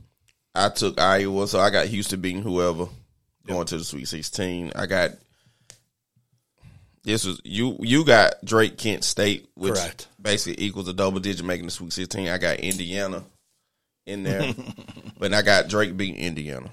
[0.53, 2.87] I took Iowa, so I got Houston beating whoever
[3.47, 4.73] going to the Sweet Sixteen.
[4.75, 5.11] I got
[7.03, 7.77] this was you.
[7.79, 10.07] You got Drake Kent State, which Correct.
[10.21, 12.27] basically equals a double digit making the Sweet Sixteen.
[12.27, 13.23] I got Indiana
[14.05, 14.53] in there,
[15.17, 16.71] but I got Drake beating Indiana.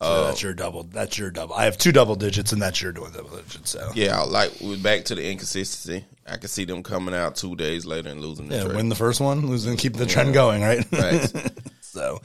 [0.00, 0.24] So oh.
[0.26, 0.84] that's your double.
[0.84, 1.54] That's your double.
[1.54, 3.70] I have two double digits, and that's your double digits.
[3.70, 6.04] So Yeah, like we're back to the inconsistency.
[6.24, 8.76] I can see them coming out two days later and losing the yeah, trade.
[8.76, 10.84] win the first one, lose and keep the trend going, right?
[10.84, 11.32] Facts.
[11.80, 12.20] so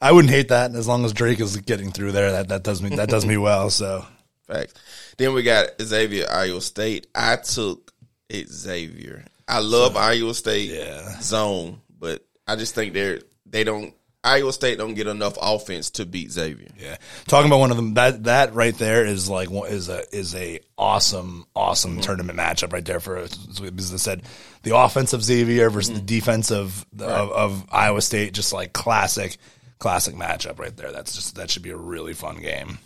[0.00, 2.32] I wouldn't hate that as long as Drake is getting through there.
[2.32, 3.70] That that does me that does me well.
[3.70, 4.04] So
[4.48, 4.74] Facts.
[5.16, 7.06] Then we got Xavier, Iowa State.
[7.14, 7.92] I took
[8.32, 9.24] Xavier.
[9.46, 11.20] I love Iowa State Yeah.
[11.20, 13.94] zone, but I just think they're they don't
[14.24, 16.68] Iowa State don't get enough offense to beat Xavier.
[16.80, 20.34] yeah, talking about one of them that that right there is like is a is
[20.34, 24.22] a awesome awesome tournament matchup right there for as I said
[24.62, 29.36] the offense of Xavier versus the defense of, of of Iowa State just like classic
[29.78, 30.92] classic matchup right there.
[30.92, 32.78] That's just that should be a really fun game.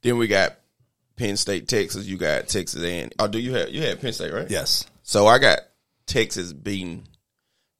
[0.00, 0.56] Then we got
[1.16, 2.06] Penn State, Texas.
[2.06, 4.50] You got Texas and oh, do you have you had Penn State right?
[4.50, 4.86] Yes.
[5.02, 5.58] So I got
[6.06, 7.04] Texas beating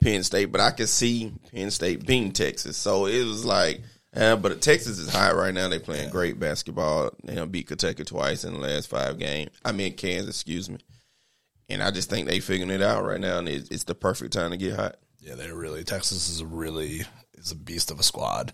[0.03, 2.77] Penn State, but I could see Penn State beating Texas.
[2.77, 3.81] So it was like,
[4.15, 5.69] uh, but Texas is high right now.
[5.69, 7.11] they're playing great basketball.
[7.25, 9.51] They done beat Kentucky twice in the last five games.
[9.65, 10.79] I mean Kansas, excuse me.
[11.69, 14.35] And I just think they're figuring it out right now, and it's, it's the perfect
[14.35, 14.97] time to get hot.
[15.21, 17.03] Yeah, they're really Texas is a really
[17.35, 18.53] is a beast of a squad.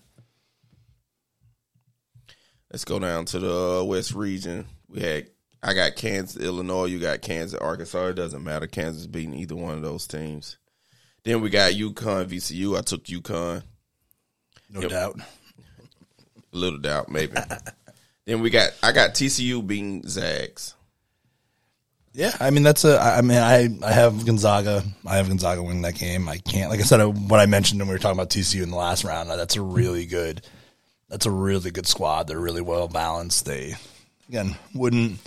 [2.71, 4.67] Let's go down to the uh, West region.
[4.89, 5.29] We had
[5.63, 6.85] I got Kansas, Illinois.
[6.85, 8.09] You got Kansas, Arkansas.
[8.09, 8.67] It doesn't matter.
[8.67, 10.59] Kansas beating either one of those teams.
[11.29, 12.79] Then we got UConn, VCU.
[12.79, 13.63] I took UConn.
[14.71, 15.21] No doubt.
[16.53, 17.35] little doubt, maybe.
[18.25, 20.75] then we got I got TCU being Zags.
[22.15, 22.99] Yeah, I mean that's a.
[22.99, 24.83] I mean, I I have Gonzaga.
[25.07, 26.31] I have Gonzaga winning that game.
[26.31, 28.63] I can't, like I said, I, what I mentioned when we were talking about TCU
[28.63, 29.29] in the last round.
[29.29, 30.41] That's a really good.
[31.11, 32.27] That's a really good squad.
[32.27, 33.45] They're really well balanced.
[33.45, 33.75] They
[34.31, 35.19] again wouldn't.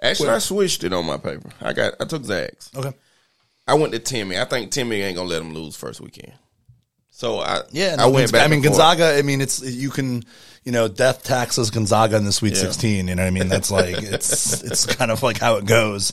[0.00, 1.50] Actually, I switched it on my paper.
[1.60, 2.70] I got I took Zags.
[2.76, 2.92] Okay.
[3.68, 4.40] I went to Timme.
[4.40, 6.32] I think Timme ain't gonna let them lose first weekend.
[7.10, 8.44] So I Yeah, I went back.
[8.44, 8.62] I mean.
[8.62, 9.16] Gonzaga.
[9.16, 10.24] I mean, it's you can
[10.64, 12.62] you know death taxes Gonzaga in the Sweet Yeah.
[12.62, 13.08] Sixteen.
[13.08, 13.48] You know what I mean?
[13.48, 16.12] That's like it's it's kind of like how it goes.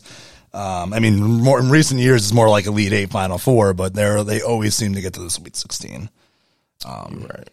[0.53, 3.93] Um, I mean, more in recent years, it's more like Elite Eight, Final Four, but
[3.93, 6.09] they're they always seem to get to the Sweet Sixteen.
[6.85, 7.49] right.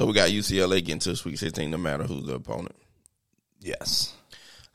[0.00, 2.74] So we got UCLA getting to the Sweet 16, no matter who's the opponent.
[3.60, 4.14] Yes.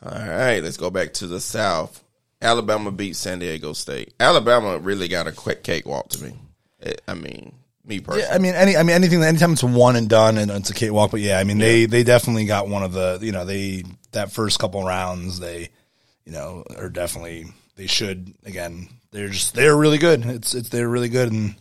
[0.03, 2.03] All right, let's go back to the South.
[2.41, 4.13] Alabama beat San Diego State.
[4.19, 6.33] Alabama really got a quick cakewalk to me.
[6.79, 7.53] It- I mean,
[7.85, 8.27] me personally.
[8.27, 10.73] Yeah, I mean, any, I mean, anything, anytime it's one and done and it's a
[10.73, 13.83] cakewalk, but yeah, I mean, they, they definitely got one of the, you know, they,
[14.11, 15.69] that first couple rounds, they,
[16.25, 17.45] you know, are definitely,
[17.75, 20.25] they should, again, they're just, they're really good.
[20.25, 21.31] It's, it's, they're really good.
[21.31, 21.55] And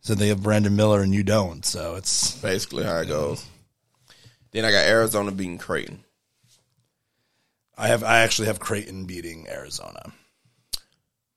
[0.00, 1.64] so they have Brandon Miller and you don't.
[1.64, 3.44] So it's, basically how it goes.
[4.52, 6.02] Then I got Arizona beating Creighton.
[7.76, 10.12] I have, I actually have Creighton beating Arizona.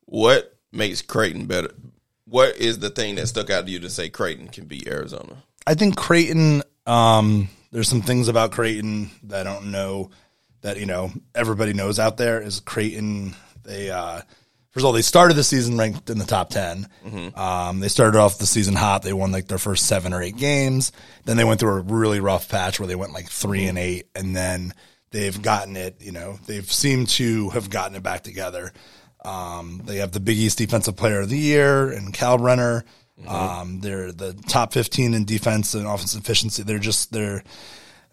[0.05, 1.71] What makes Creighton better?
[2.25, 5.43] What is the thing that stuck out to you to say Creighton can beat Arizona?
[5.65, 6.63] I think Creighton.
[6.85, 10.09] Um, there's some things about Creighton that I don't know
[10.61, 12.41] that you know everybody knows out there.
[12.41, 13.35] Is Creighton?
[13.63, 14.21] They uh,
[14.71, 16.87] first of all they started the season ranked in the top 10
[17.35, 19.03] Um, they started off the season hot.
[19.03, 20.91] They won like their first seven or eight games.
[21.25, 24.07] Then they went through a really rough patch where they went like 3 and eight,
[24.15, 24.73] and then
[25.11, 25.95] they've gotten it.
[25.99, 28.71] You know they've seemed to have gotten it back together.
[29.23, 32.83] Um, they have the Big East Defensive Player of the Year and Kalkbrenner.
[33.27, 36.63] Um, they're the top 15 in defense and offense efficiency.
[36.63, 37.43] They're just, they're,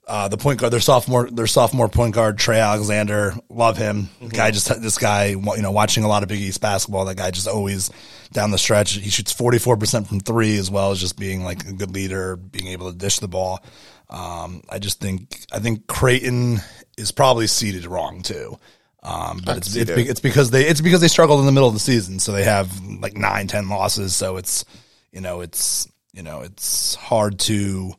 [0.09, 4.09] uh, the point guard, their sophomore, their sophomore point guard, Trey Alexander, love him.
[4.29, 7.31] Guy just, this guy, you know, watching a lot of Big East basketball, that guy
[7.31, 7.91] just always
[8.33, 8.93] down the stretch.
[8.93, 12.69] He shoots 44% from three as well as just being like a good leader, being
[12.69, 13.65] able to dish the ball.
[14.09, 16.61] Um, I just think, I think Creighton
[16.97, 18.59] is probably seated wrong too.
[19.03, 21.75] Um, but it's it's, it's because they it's because they struggled in the middle of
[21.75, 24.17] the season, so they have like nine, ten losses.
[24.17, 24.65] So it's
[25.13, 27.95] you know it's you know it's hard to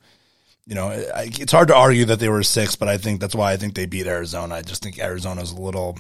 [0.66, 3.54] you know it's hard to argue that they were six, but I think that's why
[3.54, 4.56] I think they beat Arizona.
[4.56, 5.98] I just think Arizona's a little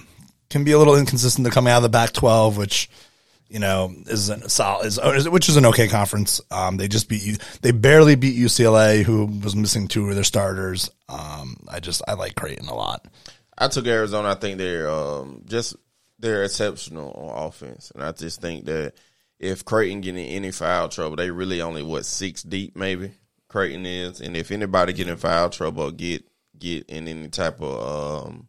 [0.49, 2.89] can be a little inconsistent to coming out of the Pac twelve, which
[3.49, 6.41] you know is a solid, is, is which is an okay conference.
[6.51, 7.35] Um, they just beat you.
[7.61, 10.89] They barely beat UCLA, who was missing two of their starters.
[11.09, 13.07] Um, I just I like Creighton a lot.
[13.57, 14.29] I took Arizona.
[14.29, 15.75] I think they're um, just
[16.19, 18.93] they're exceptional on offense, and I just think that
[19.39, 23.11] if Creighton get in any foul trouble, they really only what six deep maybe
[23.47, 26.23] Creighton is, and if anybody get in foul trouble or get
[26.57, 28.47] get in any type of um,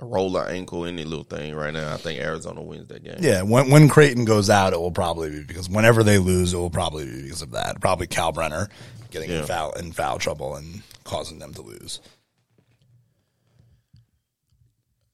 [0.00, 3.16] roller ankle, any little thing right now, I think Arizona wins that game.
[3.20, 6.56] Yeah, when when Creighton goes out, it will probably be because whenever they lose, it
[6.56, 7.80] will probably be because of that.
[7.80, 8.68] Probably Kalkbrenner
[9.10, 12.00] getting in foul in foul trouble and causing them to lose.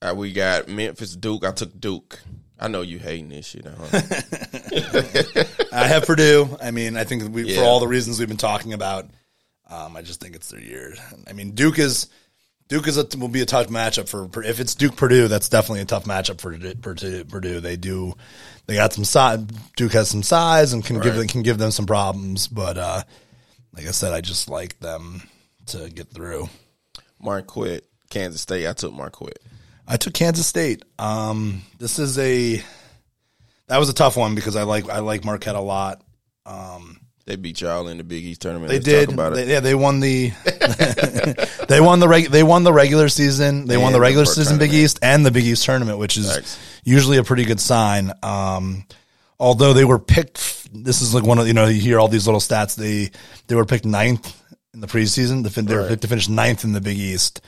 [0.02, 1.44] Uh, we got Memphis Duke.
[1.44, 2.20] I took Duke.
[2.60, 3.66] I know you hating this shit.
[5.72, 6.56] I have Purdue.
[6.62, 7.56] I mean, I think we, Yeah.
[7.60, 9.06] for all the reasons we've been talking about,
[9.68, 10.94] um, I just think it's their year.
[11.28, 12.08] I mean, Duke is
[12.68, 15.28] Duke is a, will be a tough matchup for if it's Duke Purdue.
[15.28, 17.24] That's definitely a tough matchup for Purdue.
[17.24, 17.60] Purdue.
[17.60, 18.14] They do
[18.66, 19.40] they got some size.
[19.76, 21.18] Duke has some size and can give Right.
[21.18, 22.48] them can give them some problems.
[22.48, 23.02] But uh,
[23.76, 25.22] like I said, I just like them
[25.66, 26.48] to get through.
[27.20, 28.66] Marquette, Kansas State.
[28.66, 29.38] I took Marquette.
[29.86, 30.82] I took Kansas State.
[30.98, 32.62] Um, this is a
[33.66, 36.02] that was a tough one because I like I like Marquette a lot.
[37.26, 38.68] They beat y'all in the Big East tournament.
[38.68, 39.04] They Let's did.
[39.06, 39.46] Talk about it.
[39.46, 40.30] They- yeah, they won the
[41.68, 43.66] they won the reg, they won the regular season.
[43.66, 44.72] They won And the the regular first season Big.
[44.72, 46.58] East and the Big East tournament, which is Thanks.
[46.84, 48.12] usually a pretty good sign.
[48.22, 48.84] Um,
[49.40, 52.26] although they were picked, this is like one of you know you hear all these
[52.26, 52.74] little stats.
[52.76, 53.10] They
[53.46, 54.38] they were picked ninth
[54.74, 55.42] in the preseason.
[55.44, 55.88] The They were Right.
[55.90, 57.40] picked to finish ninth in the Big East.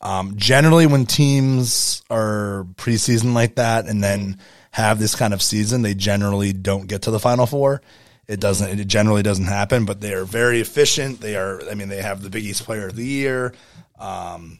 [0.00, 4.38] Um, generally, when teams are preseason like that and then
[4.72, 7.82] have this kind of season, they generally don't get to the Final Four.
[8.28, 8.78] It doesn't.
[8.78, 9.84] It generally doesn't happen.
[9.84, 11.20] But they are very efficient.
[11.20, 11.60] They are.
[11.70, 13.52] I mean, they have the Big East Player of the Year.
[13.98, 14.58] Um,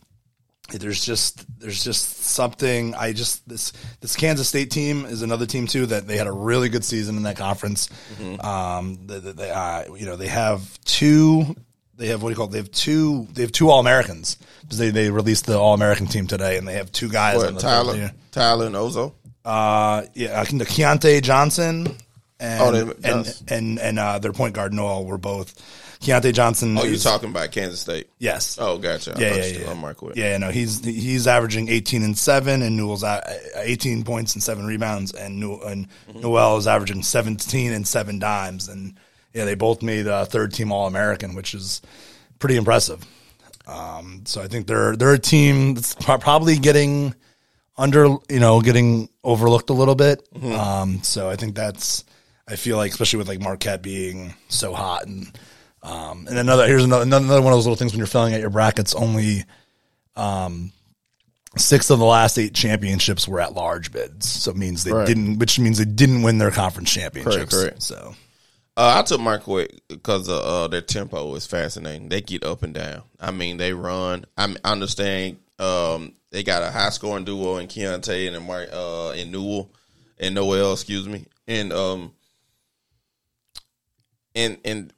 [0.71, 2.95] there's just there's just something.
[2.95, 6.33] I just this this Kansas State team is another team too that they had a
[6.33, 7.89] really good season in that conference.
[8.41, 11.55] Um, they, they, uh, you know they have two.
[11.97, 12.47] They have what do you call?
[12.47, 12.53] It?
[12.53, 13.27] They have two.
[13.33, 16.67] They have two All Americans because they they released the All American team today, and
[16.67, 17.37] they have two guys.
[17.37, 18.11] on What, the Tyler.
[18.31, 19.13] Tyler and Oso.
[19.45, 21.97] Uh, yeah, I think the Keyontae Johnson
[22.43, 25.55] and Oh, they- and and and uh, their point guard Nowell were both.
[26.01, 26.77] Keyontae Johnson.
[26.77, 28.09] Oh, you is- talking about Kansas State?
[28.19, 28.59] Yes.
[28.61, 29.15] Oh, gotcha.
[29.17, 29.71] Yeah, yeah, yeah.
[29.71, 33.25] on Yeah, no, he's he's averaging 18 and seven, and Newell's at
[33.55, 38.69] 18 points and seven rebounds, and Newell, and Nowell is averaging 17 and seven dimes,
[38.69, 38.99] and
[39.33, 41.81] yeah, they both made uh, third team All American, which is
[42.41, 43.07] pretty impressive.
[43.69, 47.15] Um, so I think they're they're a team that's probably getting
[47.79, 50.27] under, you know, getting overlooked a little bit.
[50.43, 52.05] Um, so I think that's
[52.53, 55.37] I feel like especially with like Marquette being so hot and
[55.83, 58.41] um, and another here's another another one of those little things when you're filling out
[58.41, 58.95] your brackets.
[58.95, 59.45] Only
[60.17, 60.73] um,
[61.57, 65.07] six of the last eight championships were at large bids, so it means they Right.
[65.07, 67.55] didn't, which means they didn't win their conference championships.
[67.55, 67.83] correct.
[67.83, 68.15] So
[68.77, 72.09] Uh, I took Marquette because uh, uh, their tempo is fascinating.
[72.09, 73.03] They get up and down.
[73.21, 74.25] I mean, they run.
[74.39, 75.39] I understand.
[75.59, 79.71] Um, they got a high scoring duo in Keyontae and Mar- uh, and Newell
[80.19, 82.13] and Nowell, excuse me, and um,
[84.35, 84.93] and and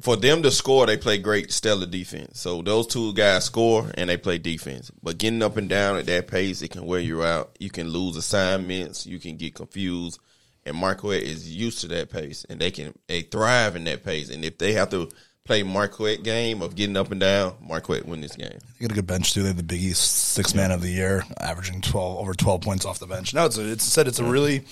[0.00, 2.40] for them to score, they play great stellar defense.
[2.40, 4.90] So those two guys score and they play defense.
[5.02, 7.56] But getting up and down at that pace, it can wear you out.
[7.58, 9.06] You can lose assignments.
[9.06, 10.20] You can get confused.
[10.66, 14.30] And Marquette is used to that pace, and they can they thrive in that pace.
[14.30, 15.08] And if they have to
[15.44, 18.50] play Marquette game of getting up and down, Marquette win this game.
[18.50, 19.42] they got a good bench too.
[19.42, 22.84] They have the Big East six man of the year, averaging twelve over twelve points
[22.84, 23.32] off the bench.
[23.32, 24.64] No, it's a, it's said it's a really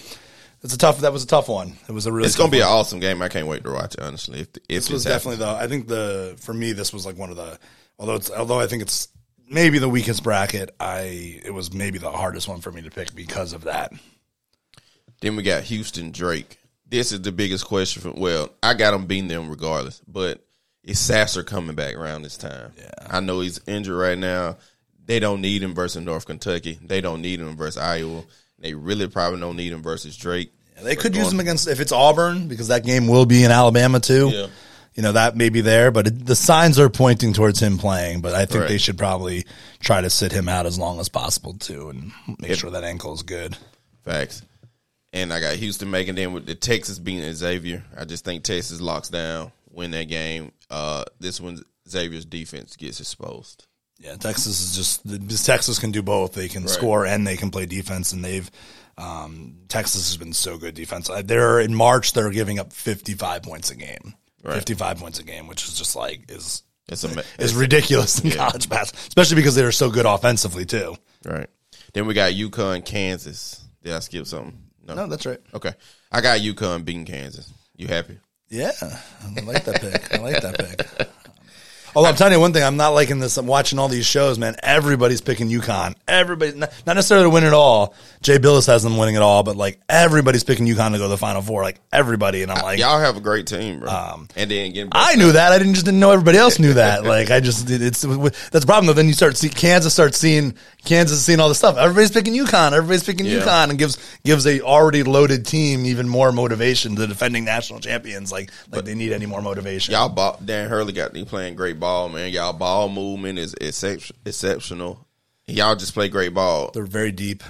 [0.64, 0.98] it's a tough.
[1.00, 1.74] That was a tough one.
[1.88, 2.26] It was a really.
[2.26, 3.20] It's gonna be an awesome game.
[3.20, 4.00] I can't wait to watch it.
[4.00, 5.50] Honestly, if if This was definitely the.
[5.50, 7.58] I think the for me this was like one of the.
[7.98, 9.08] Although it's although I think it's
[9.46, 10.74] maybe the weakest bracket.
[10.80, 13.92] I it was maybe the hardest one for me to pick because of that.
[15.20, 16.58] Then we got Houston Drake.
[16.86, 18.02] This is the biggest question.
[18.02, 20.42] For, well, I got them beating them regardless, but
[20.82, 22.72] is Sasser coming back around this time?
[22.78, 22.90] Yeah.
[23.06, 24.56] I know he's injured right now.
[25.04, 26.78] They don't need him versus North Kentucky.
[26.82, 28.24] They don't need him versus Iowa.
[28.64, 30.50] They really probably don't need him versus Drake.
[30.82, 34.00] They could use him against if it's Auburn because that game will be in Alabama
[34.00, 34.30] too.
[34.32, 34.46] Yeah.
[34.94, 38.22] You know that may be there, but it, the signs are pointing towards him playing.
[38.22, 38.68] But I think Right.
[38.70, 39.44] they should probably
[39.80, 43.12] try to sit him out as long as possible too, and make sure that ankle
[43.12, 43.54] is good.
[44.02, 44.40] Facts.
[45.12, 47.84] And I got Houston making them with the Texas beating Xavier.
[47.96, 50.52] I just think Texas locks down, win that game.
[50.70, 53.66] Uh, this one Xavier's defense gets exposed.
[54.04, 56.34] Yeah, Texas is just Texas can do both.
[56.34, 58.50] They can score and they can play defense, and they've
[58.98, 61.08] um, Texas has been so good defense.
[61.08, 62.12] Uh, They're in March.
[62.12, 65.78] They're giving up fifty five points a game, fifty five points a game, which is
[65.78, 67.02] just like is It's
[67.38, 70.96] is ridiculous in college basketball, especially because they're so good offensively too.
[71.24, 71.48] right.
[71.94, 73.64] Then we got UConn, Kansas.
[73.82, 74.58] Did I skip something?
[74.86, 74.94] No.
[74.94, 75.40] No, that's right.
[75.54, 75.72] Okay,
[76.12, 77.50] I got UConn beating Kansas.
[77.76, 78.18] You happy?
[78.50, 80.12] Yeah, I like that pick.
[80.14, 81.08] I like that pick.
[81.94, 83.36] Although I'm telling you one thing, I'm not liking this.
[83.36, 84.56] I'm watching all these shows, man.
[84.62, 85.94] Everybody's picking UConn.
[86.08, 87.94] Everybody, not necessarily to win it all.
[88.22, 91.08] Jay Bilas has them winning it all, but like everybody's picking UConn to go to
[91.08, 91.62] the Final Four.
[91.62, 93.90] Like everybody, and I'm like, Y'all have a great team, bro.
[93.90, 95.52] Um, and then getting I knew that.
[95.52, 97.04] I didn't just didn't know everybody else knew that.
[97.14, 98.92] Like I just it- it's that's the problem though.
[98.92, 101.76] Then you start see Kansas starts seeing Kansas seeing all this stuff.
[101.76, 102.72] Everybody's picking UConn.
[102.72, 103.40] Everybody's picking Yeah.
[103.40, 106.94] UConn and gives gives a already loaded team even more motivation.
[106.94, 109.92] The defending national champions like like they need any more motivation.
[109.92, 112.32] Y'all ball, Dan Hurley got me playing great ball, man.
[112.32, 115.06] Y'all ball movement is excep- exceptional.
[115.46, 116.70] Y'all just play great ball.
[116.72, 117.42] They're very deep.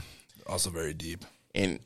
[0.49, 1.25] Also very deep.
[1.55, 1.79] And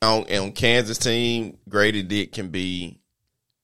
[0.00, 3.00] on, on Kansas team, Grady Dick can be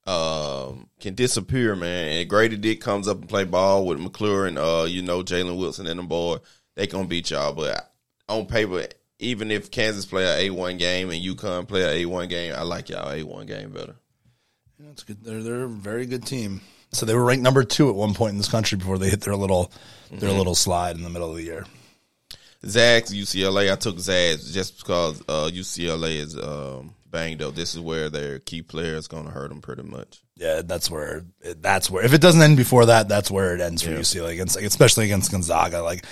[0.06, 2.18] um can disappear, man.
[2.18, 5.58] And Grady Dick comes up and play ball with McCullar and uh, you know, Jalen
[5.58, 6.36] Wilson and them boy,
[6.74, 7.54] they gonna beat y'all.
[7.54, 7.90] But
[8.28, 8.84] on paper,
[9.18, 12.52] even if Kansas play a A one game and UConn play a A one game,
[12.54, 13.96] I like y'all A one game better.
[14.90, 15.24] It's good.
[15.24, 16.60] They're they're a very good team.
[16.95, 19.22] So they were ranked number two at one point in this country before they hit
[19.22, 19.72] their little
[20.11, 21.66] their little slide in the middle of the year.
[22.66, 23.72] Zags UCLA.
[23.72, 27.55] I took Zags just because uh, UCLA is um, banged up.
[27.55, 30.22] This is where their key player is going to hurt them pretty much.
[30.36, 31.24] Yeah, that's where
[31.61, 34.57] that's where if it doesn't end before that, that's where it ends for UCLA against
[34.57, 35.82] especially against Gonzaga.
[35.82, 36.05] Like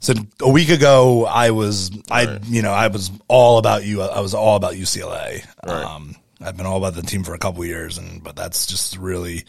[0.00, 4.02] so a week ago, I was I you know I was all about you.
[4.02, 5.46] I was all about UCLA.
[5.64, 8.96] Um, I've been all about the team for a couple years, and but that's just
[8.96, 9.44] really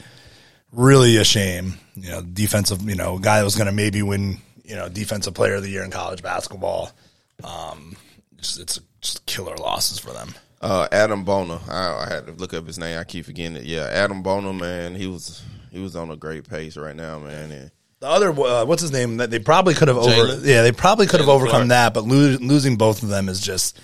[0.74, 1.76] really a shame.
[1.95, 2.82] You know, defensive.
[2.82, 4.39] You know, guy that was going to maybe win.
[4.65, 6.91] You know, defensive player of the year in college basketball.
[7.43, 7.95] Um,
[8.38, 10.30] just, it's just killer losses for them.
[10.61, 11.59] Uh, Adem Bona.
[11.67, 12.97] I, I had to look up his name.
[12.97, 13.63] I keep forgetting it.
[13.63, 14.53] Yeah, Adem Bona.
[14.53, 17.51] Man, he was he was on a great pace right now, man.
[17.51, 19.17] And The other, uh, what's his name?
[19.17, 20.39] That they probably could have over.
[20.47, 21.69] Yeah, they probably could have overcome Clark.
[21.69, 23.80] that, but lo- losing both of them is just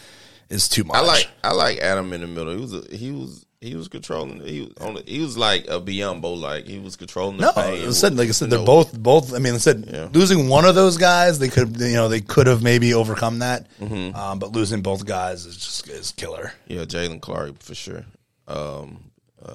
[0.50, 0.96] is too much.
[0.96, 2.54] I like I like Adam in the middle.
[2.54, 4.40] He was a, he was he was controlling.
[4.42, 4.94] He was on.
[4.96, 6.40] The, he was like a Biyombo.
[6.40, 7.88] Like he was controlling the No, paint.
[7.88, 8.66] I said like I said, they're No.
[8.66, 9.34] both both.
[9.34, 10.08] I mean, I said Yeah.
[10.14, 13.68] losing one of those guys, they could you know they could have maybe overcome that,
[13.80, 14.16] Mm-hmm.
[14.16, 16.54] um, but losing both guys is just is killer.
[16.68, 18.06] Yeah, Jaylen Clark for sure.
[18.48, 19.12] Um,
[19.46, 19.54] uh,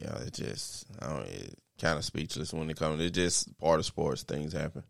[0.00, 3.00] yeah, it just I don't, it kind of speechless when it comes.
[3.00, 4.22] It's just part of sports.
[4.24, 4.82] Things happen.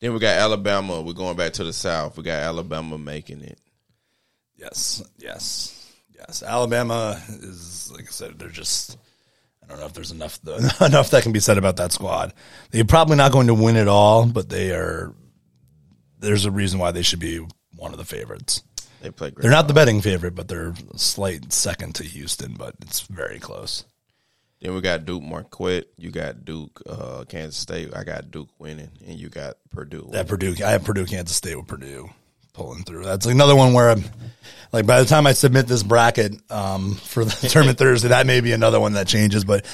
[0.00, 1.00] Then we got Alabama.
[1.00, 2.18] We're going back to the South.
[2.18, 3.58] We got Alabama making it.
[4.56, 5.83] Yes, yes,
[6.14, 6.42] yes.
[6.42, 8.98] Alabama is like I said, they're just.
[9.62, 10.38] I don't know if there's enough
[10.80, 12.34] enough that can be said about that squad.
[12.70, 15.14] They're probably not going to win it all, but they are.
[16.18, 17.46] There's a reason why they should be
[17.76, 18.62] one of the favorites.
[19.00, 19.42] They play great.
[19.42, 23.38] They're not the betting favorite, but they're a slight second to Houston, but it's very
[23.38, 23.84] close.
[24.60, 25.88] Then we got Duke Marquette.
[25.98, 27.94] You got Duke, uh, Kansas State.
[27.94, 30.08] I got Duke winning, and you got Purdue.
[30.12, 32.08] That Purdue, I have Purdue, Kansas State with Purdue
[32.54, 33.04] pulling through.
[33.04, 34.04] That's another one where I'm
[34.72, 38.40] like, by the time I submit this bracket um, for the tournament Thursday, that may
[38.40, 39.44] be another one that changes.
[39.44, 39.66] But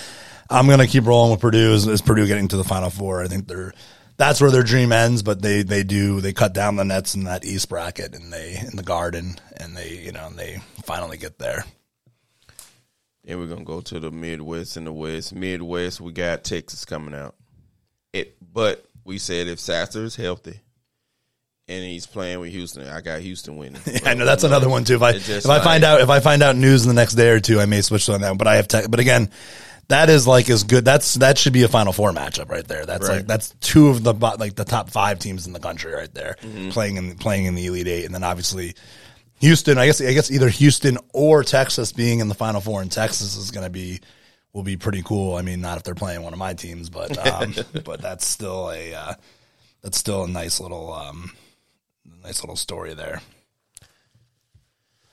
[0.51, 1.73] I'm gonna keep rolling with Purdue.
[1.75, 3.23] Is, is Purdue getting to the Final Four?
[3.23, 3.73] I think they're
[4.17, 5.23] that's where their dream ends.
[5.23, 8.59] But they they do they cut down the nets in that East bracket and they
[8.59, 11.65] in the Garden and they you know and they finally get there.
[13.27, 15.35] And we're gonna go to the Midwest and the West.
[15.35, 17.37] Midwest, we got Texas coming out.
[18.13, 20.61] It, but we said if Sasser's healthy
[21.71, 23.81] and he's playing with Houston, I got Houston winning.
[24.05, 24.97] I know that's another one too.
[24.97, 27.15] If I if I find like- out if I find out news in the next
[27.15, 28.37] day or two, I may switch on that.
[28.37, 28.91] But I have tech.
[28.91, 29.31] But again,
[29.89, 30.85] that is like as good.
[30.85, 32.85] That's that should be a Final Four matchup right there.
[32.87, 33.17] That's Right.
[33.19, 36.37] like that's two of the like the top five teams in the country right there
[36.43, 36.71] Mm-hmm.
[36.71, 38.75] playing in playing in the Elite Eight, and then obviously
[39.41, 39.79] Houston.
[39.79, 43.37] I guess I guess either Houston or Texas being in the Final Four, and Texas
[43.37, 44.01] is going to be
[44.53, 45.37] will be pretty cool.
[45.37, 47.55] I mean, not if they're playing one of my teams, but um,
[47.85, 49.15] but that's still a uh,
[49.83, 51.33] that's still a nice little um,
[52.23, 53.21] nice little story there.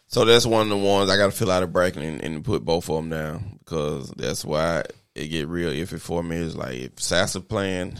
[0.07, 2.45] So that's one of the ones I got to fill out a bracket and, and
[2.45, 4.83] put both of them down because that's why
[5.15, 6.37] it get real iffy for me.
[6.37, 7.99] Is like if Sasser playing,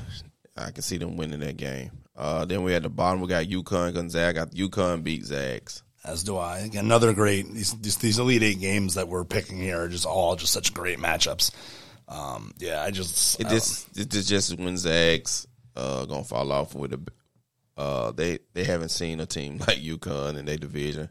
[0.56, 1.92] I can see them winning that game.
[2.16, 4.46] Uh, then we at the bottom we got UConn, Gonzaga.
[4.46, 5.84] Got UConn beat Zags.
[6.04, 6.60] As do I.
[6.60, 10.06] Again, another great these, these these elite eight games that we're picking here are just
[10.06, 11.52] all just such great matchups.
[12.08, 16.52] Um, yeah, I just It I just it just just when Zags uh gonna fall
[16.54, 17.02] off with a
[17.78, 21.10] uh they they haven't seen a team like UConn in their division,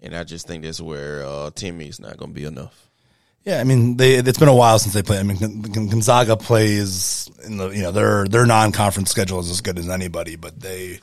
[0.00, 2.90] and I just think that's where uh Timmy's not gonna be enough.
[3.44, 5.18] Yeah, I mean, they it's been a while since they played.
[5.18, 9.60] I mean, Gonzaga plays in the you know their their non conference schedule is as
[9.60, 11.00] good as anybody, but they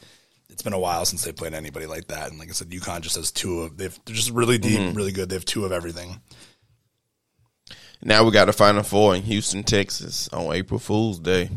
[0.50, 2.30] it's been a while since they played anybody like that.
[2.30, 5.12] And like I said, UConn just has two of they've they're just really deep, really
[5.12, 5.30] good.
[5.30, 6.22] They have two of everything.
[8.02, 11.50] Now we got the Final Four in Houston, Texas on April Fool's Day.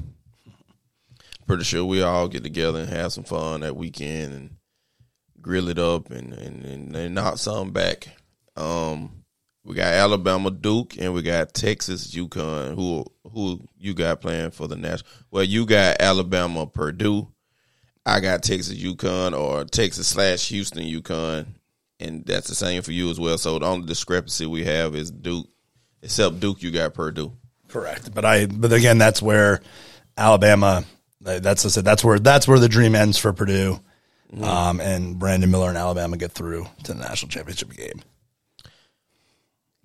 [1.46, 4.56] Pretty sure we all get together and have some fun that weekend and
[5.40, 8.08] grill it up and, and, and, and knock something back.
[8.56, 9.22] Um,
[9.64, 12.74] we got Alabama Duke and we got Texas UConn.
[12.74, 15.10] Who who you got playing for the national?
[15.30, 17.28] Well, you got Alabama Purdue.
[18.04, 21.46] I got Texas UConn or Texas slash Houston UConn,
[22.00, 23.38] and that's the same for you as well.
[23.38, 25.46] So the only discrepancy we have is Duke,
[26.02, 27.32] except Duke, you got Purdue.
[27.68, 29.60] Correct, but I but again, that's where
[30.16, 30.84] Alabama.
[31.22, 33.78] That's I said that's where that's where the dream ends for Purdue,
[34.42, 38.02] um, and Brandon Miller and Alabama get through to the national championship game.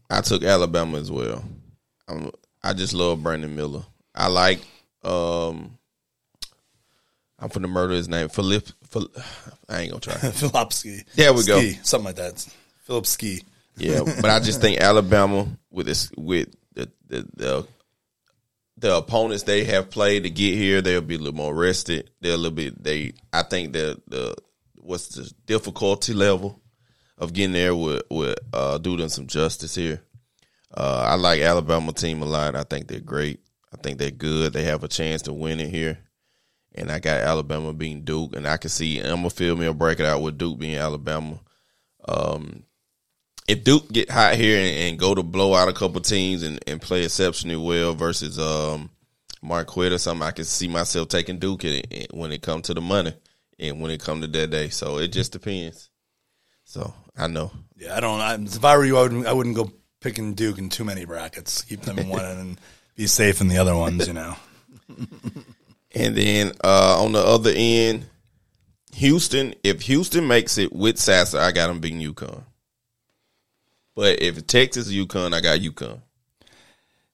[0.10, 1.44] I took Alabama as well.
[2.08, 2.32] I'm,
[2.64, 3.84] I just love Brandon Miller.
[4.16, 4.60] I like.
[5.04, 5.78] Um,
[7.40, 8.30] I'm finna murder his name.
[8.30, 8.68] Philip.
[8.90, 9.08] Phil,
[9.70, 10.14] I ain't gonna try.
[10.16, 11.04] Philipski.
[11.16, 11.62] There we go.
[11.84, 12.48] Something like that.
[12.84, 13.44] Philip Ski.
[13.76, 17.68] Yeah, but I just think Alabama with this with the the, the
[18.78, 22.12] the opponents they have played to get here, they'll be a little more rested.
[22.22, 22.84] They're a little bit.
[22.84, 23.14] They.
[23.34, 24.36] I think the the
[24.76, 26.62] what's the difficulty level
[27.18, 30.02] of getting there would would uh, do them some justice here.
[30.74, 32.56] Uh, I like Alabama team a lot.
[32.56, 33.40] I think they're great.
[33.74, 34.54] I think they're good.
[34.54, 35.98] They have a chance to win it here.
[36.76, 40.06] And I got Alabama being Duke, and I can see Emma Field Mill break it
[40.06, 41.40] out with Duke being Alabama.
[42.08, 42.64] Um,
[43.48, 46.60] if Duke get hot here and, and go to blow out a couple teams and,
[46.68, 48.90] and play exceptionally well versus um,
[49.42, 52.74] Marquette or something, I can see myself taking Duke in it when it comes to
[52.74, 53.14] the money
[53.60, 54.70] and when it comes to that day.
[54.70, 55.90] So it just depends.
[56.66, 57.52] So I know.
[57.78, 58.20] Yeah, I don't.
[58.20, 59.28] I, if I were you, I wouldn't.
[59.28, 59.72] I wouldn't go
[60.02, 61.62] picking Duke in too many brackets.
[61.62, 62.60] Keep them in one and
[62.96, 64.08] be safe in the other ones.
[64.08, 64.36] You know.
[65.96, 68.06] And then uh, on the other end,
[68.94, 69.56] Houston.
[69.64, 72.44] If Houston makes it with Sasser, I got them beating UConn.
[73.98, 76.02] But if Texas UConn, I got UConn.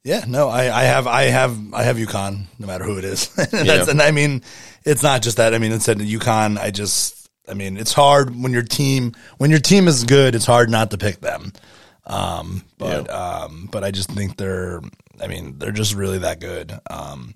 [0.04, 3.30] Yeah, no, I, I have, I have, I have UConn, no matter who it is.
[3.36, 3.86] That's, Yeah.
[3.90, 4.44] And I mean,
[4.84, 5.54] it's not just that.
[5.54, 9.50] I mean, instead of UConn, I just, I mean, it's hard when your team, when
[9.50, 11.54] your team is good, it's hard not to pick them.
[12.06, 14.82] Um, but, um, but I just think they're,
[15.22, 16.78] I mean, they're just really that good.
[16.90, 17.34] Um,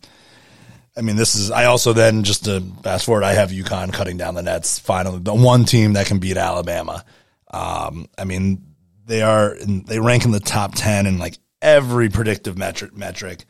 [0.97, 1.51] I mean, this is.
[1.51, 4.77] I also then just to fast forward, I have UConn cutting down the nets.
[4.77, 7.05] Finally, the one team that can beat Alabama.
[7.49, 8.66] Um, I mean,
[9.07, 9.55] they are.
[9.55, 12.95] In, they rank in the top ten in like every predictive metric.
[12.95, 13.45] Metric.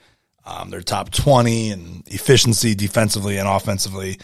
[0.46, 4.20] Um, they're top twenty in efficiency, defensively and offensively.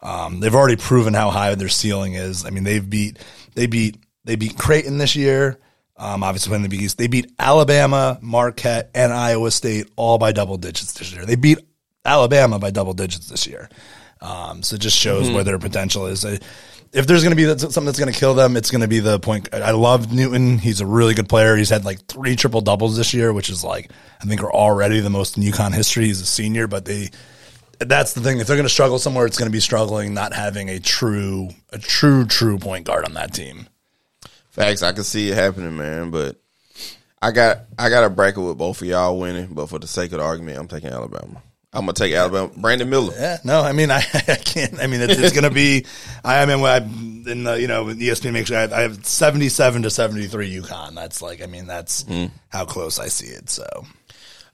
[0.00, 2.44] Um, they've already proven how high their ceiling is.
[2.44, 3.18] I mean, they've beat.
[3.54, 3.98] They beat.
[4.24, 5.58] They beat Creighton this year.
[5.96, 10.32] Um, obviously, when the Big East, they beat Alabama, Marquette, and Iowa State all by
[10.32, 11.24] double digits this year.
[11.24, 11.58] They beat
[12.04, 13.68] Alabama by double digits this year.
[14.20, 16.24] Um, so it just shows where their potential is.
[16.94, 19.00] If there's going to be something that's going to kill them, it's going to be
[19.00, 19.52] the point.
[19.52, 20.58] I love Newton.
[20.58, 21.56] He's a really good player.
[21.56, 23.90] He's had like three triple doubles this year, which is like,
[24.22, 26.04] I think are already the most in UConn history.
[26.04, 27.10] He's a senior, but they,
[27.80, 28.38] that's the thing.
[28.38, 31.50] If they're going to struggle somewhere, it's going to be struggling not having a true,
[31.70, 33.66] a true, true point guard on that team.
[34.50, 36.12] Facts, I can see it happening, man.
[36.12, 36.36] But
[37.20, 39.48] I got I got a bracket with both of y'all winning.
[39.52, 41.42] But for the sake of the argument, I'm taking Alabama.
[41.74, 42.50] I'm gonna take Alabama.
[42.56, 43.12] Brandon Miller.
[43.18, 44.80] Yeah, no, I mean, I, I can't.
[44.80, 45.84] I mean, it's, it's going to be.
[46.24, 49.82] I mean, I'm in the you know, ESPN makes sure I have, I have seventy-seven
[49.82, 50.94] to seventy-three UConn.
[50.94, 52.04] That's like, I mean, that's
[52.48, 53.50] how close I see it.
[53.50, 53.64] So,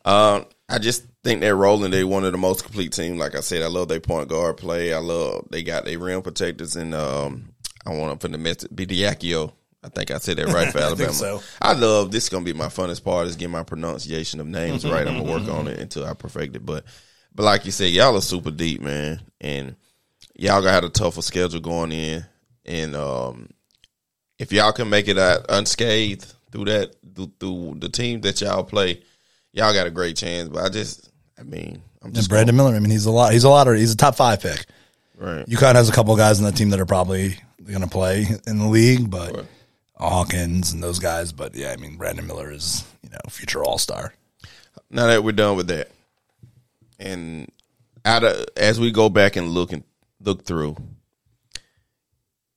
[0.05, 1.91] Um, I just think they're rolling.
[1.91, 3.19] They one of the most complete team.
[3.19, 4.95] Like I said, I love their point guard play.
[4.95, 7.53] I love they got their rim protectors and um,
[7.87, 9.53] I want to put the message Bidiakio.
[9.83, 11.13] I think I said that right for I Alabama.
[11.13, 11.43] think so.
[11.61, 12.25] I love this.
[12.25, 15.07] Is gonna be my funnest part is getting my pronunciation of names right.
[15.07, 16.65] I'm gonna work on it until I perfect it.
[16.65, 16.85] But
[17.35, 19.77] but like you said, y'all are super deep, man, and
[20.35, 22.25] y'all got had a tougher schedule going in.
[22.67, 23.51] And um,
[24.39, 28.65] if y'all can make it out unscathed through that through, through the team that y'all
[28.65, 29.01] play,
[29.53, 30.49] y'all got a great chance.
[30.49, 32.75] But I just, I mean, I'm and just Brandon Miller.
[32.75, 33.33] I mean, he's a lot.
[33.33, 33.69] He's a lot.
[33.69, 34.67] Of, he's a top five pick.
[35.17, 35.47] right.
[35.47, 38.59] UConn has a couple guys in that team that are probably going to play in
[38.59, 39.47] the league, but Right.
[39.97, 41.33] Hawkins and those guys.
[41.33, 44.15] But yeah, I mean, Brandon Miller is you know future All Star.
[44.91, 45.91] now that we're done with that,
[47.01, 47.51] and
[48.05, 49.83] out of as we go back and look and
[50.21, 50.77] look through,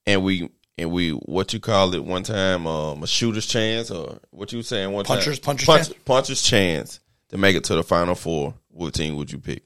[0.05, 4.19] and we and we what you called it one time, um, a shooter's chance, or
[4.31, 5.99] what you were saying one Puncher's- time, puncher's Punch- chance?
[6.05, 8.53] puncher's chance to make it to the final four.
[8.69, 9.63] What team would you pick?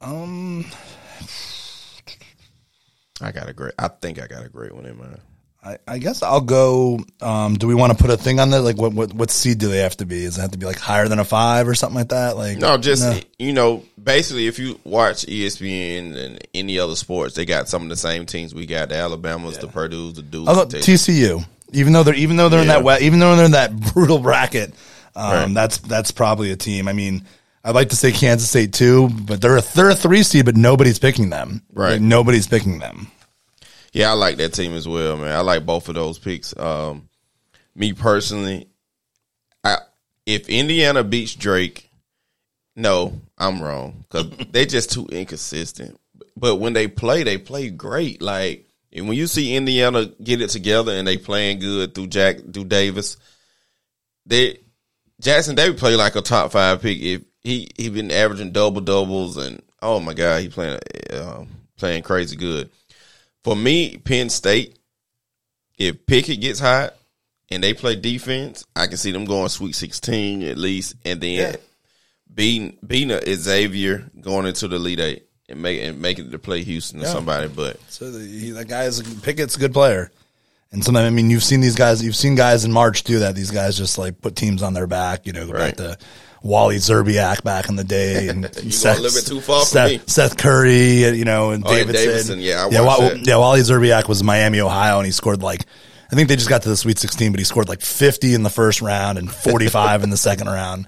[0.00, 0.64] Um,
[3.20, 3.74] I got a great.
[3.78, 5.20] I think I got a great one in mind.
[5.64, 6.98] I, I guess I'll go.
[7.22, 8.60] Um, do we want to put a thing on that?
[8.60, 10.24] Like, what, what what seed do they have to be?
[10.24, 12.36] Does it have to be like higher than a five or something like that?
[12.36, 17.46] Like, No, just you know, basically, if you watch ESPN and any other sports, they
[17.46, 18.54] got some of the same teams.
[18.54, 20.48] We got the Alabamas, the Purdue's, the Dukes.
[20.48, 23.52] Although the TCU, even though they're even though they're in that even though they're in
[23.52, 24.74] that brutal bracket,
[25.16, 25.54] um, Right.
[25.54, 26.88] that's that's probably a team.
[26.88, 27.24] I mean,
[27.64, 30.56] I'd like to say Kansas State too, but they're a they're a three seed, but
[30.56, 31.62] nobody's picking them.
[31.72, 31.92] Right.
[31.92, 33.08] Like, nobody's picking them.
[33.94, 35.32] Yeah, I like that team as well, man.
[35.32, 36.54] I like both of those picks.
[36.58, 37.08] Um,
[37.76, 38.66] me personally,
[39.62, 39.78] I
[40.26, 41.88] if Indiana beats Drake,
[42.74, 45.98] no, I'm wrong because they're just too inconsistent.
[46.36, 48.20] But when they play, they play great.
[48.20, 52.38] Like and when you see Indiana get it together and they playing good through Jack
[52.52, 53.16] through Davis,
[54.26, 54.58] they
[55.20, 56.98] Jackson Davis play like a top five pick.
[57.00, 60.80] If he he been averaging double doubles and oh my god, he playing
[61.12, 61.44] uh,
[61.76, 62.70] playing crazy good.
[63.44, 64.76] For me, Penn State,
[65.78, 66.94] if Pickett gets hot
[67.50, 71.30] and they play defense, I can see them going Sweet Sixteen at least, and then
[71.52, 71.56] Yeah.
[72.34, 76.38] beating beating a Xavier going into the Elite Eight and make and making it to
[76.38, 77.48] play Houston or somebody.
[77.48, 80.10] But So the, he, that guy is Pickett's a good player.
[80.72, 83.36] And sometimes, I mean, you've seen these guys, you've seen guys in March do that.
[83.36, 85.76] These guys just like put teams on their back, you know, Right.
[85.76, 85.96] to
[86.44, 88.28] Wally Szczerbiak back in the day.
[88.34, 90.00] And going a little bit too far for Seth, me.
[90.06, 92.06] Seth Curry, you know, and Oh, yeah, Davidson.
[92.06, 93.26] Davidson, yeah, yeah, watched Wa- that.
[93.26, 95.64] yeah, Wally Szczerbiak was Miami, Ohio, and he scored like,
[96.12, 98.42] I think they just got to the Sweet 16, but he scored like 50 in
[98.44, 100.86] the first round and 45 in the second round.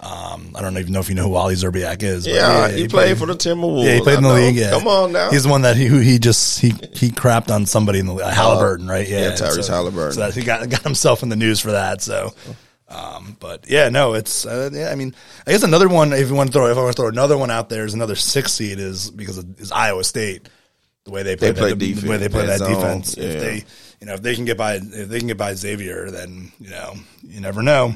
[0.00, 2.24] Um, I don't even know if you know who Wally Szczerbiak is.
[2.26, 3.84] but yeah, he, played for the Timberwolves.
[3.84, 4.34] yeah, he played in the know.
[4.36, 4.54] league.
[4.54, 5.30] Yeah, Come on now.
[5.30, 8.12] He's the one that he who he just he he crapped on somebody in the
[8.12, 8.26] league.
[8.26, 9.08] Halliburton, right?
[9.08, 10.12] Yeah, yeah, Tyrese so, Halliburton.
[10.12, 12.00] So that he got got himself in the news for that.
[12.00, 12.32] So,
[12.88, 14.90] um, but yeah, no, it's uh, yeah.
[14.90, 15.14] I mean,
[15.46, 16.12] I guess another one.
[16.12, 17.94] If you want to throw, if I want to throw another one out there, is
[17.94, 20.48] another six seed is because of, is Iowa State.
[21.04, 23.16] The way they play, play that, defense, the way they play that defense.
[23.16, 23.24] yeah.
[23.24, 23.64] If they,
[24.00, 26.70] you know, if they can get by, if they can get by Xavier, then you
[26.70, 27.94] know, you never know.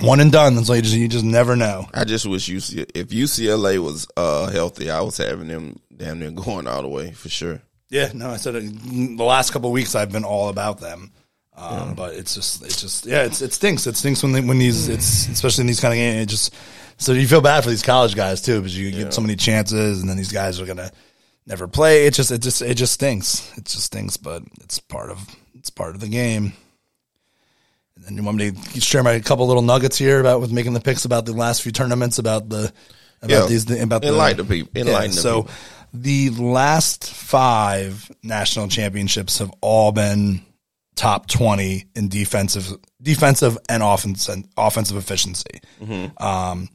[0.00, 0.54] One and done.
[0.56, 1.86] That's why you just you just never know.
[1.92, 6.30] I just wish UC if UCLA was uh, healthy, I was having them damn near
[6.32, 7.60] going all the way for sure.
[7.88, 11.12] Yeah, no, I said it, the last couple of weeks I've been all about them.
[11.56, 13.86] Um, But it's just, it's just, yeah, it's, it stinks.
[13.86, 16.22] It stinks when they, when these, it's especially in these kind of games.
[16.22, 16.54] It just
[16.98, 20.00] so you feel bad for these college guys too, because you get so many chances,
[20.00, 20.90] and then these guys are gonna
[21.46, 22.06] never play.
[22.06, 23.50] It just, it just, it just stinks.
[23.58, 25.18] It just stinks, but it's part of,
[25.54, 26.52] it's part of the game.
[27.96, 30.72] And then you want me to share my couple little nuggets here about with making
[30.72, 32.72] the picks about the last few tournaments about the
[33.20, 33.46] about Yeah.
[33.46, 34.80] these about the Enlighten the people.
[34.80, 35.54] Enlighten the so people.
[35.94, 40.40] the last five national championships have all been
[40.94, 45.60] top 20 in defensive defensive and offense offensive efficiency.
[46.18, 46.68] Um,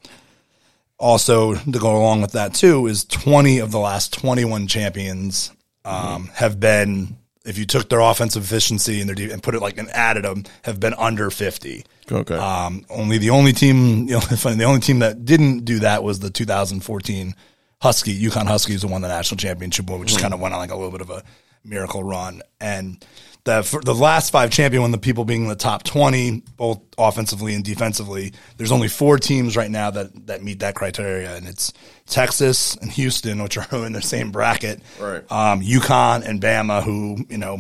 [1.00, 5.52] also to go along with that too is 20 of the last 21 champions
[5.86, 9.62] um, have been if you took their offensive efficiency and their de- and put it
[9.62, 11.86] like and added them have been under 50.
[12.12, 12.36] Okay.
[12.36, 16.20] Um, only the only team, you know, the only team that didn't do that was
[16.20, 17.34] the 2014
[17.82, 20.72] Husky, UConn Huskies who won the national championship, which just kind of went on like
[20.72, 21.24] a little bit of a
[21.64, 22.42] miracle run.
[22.60, 23.06] And
[23.48, 26.82] the for the last five champion, when the people being in the top 20, both
[26.98, 31.36] offensively and defensively, there's only four teams right now that, that meet that criteria.
[31.36, 31.74] And it's
[32.06, 34.82] Texas and Houston, which are in the same bracket.
[35.00, 35.24] Right.
[35.32, 37.60] Um, UConn and Bama, who, you know,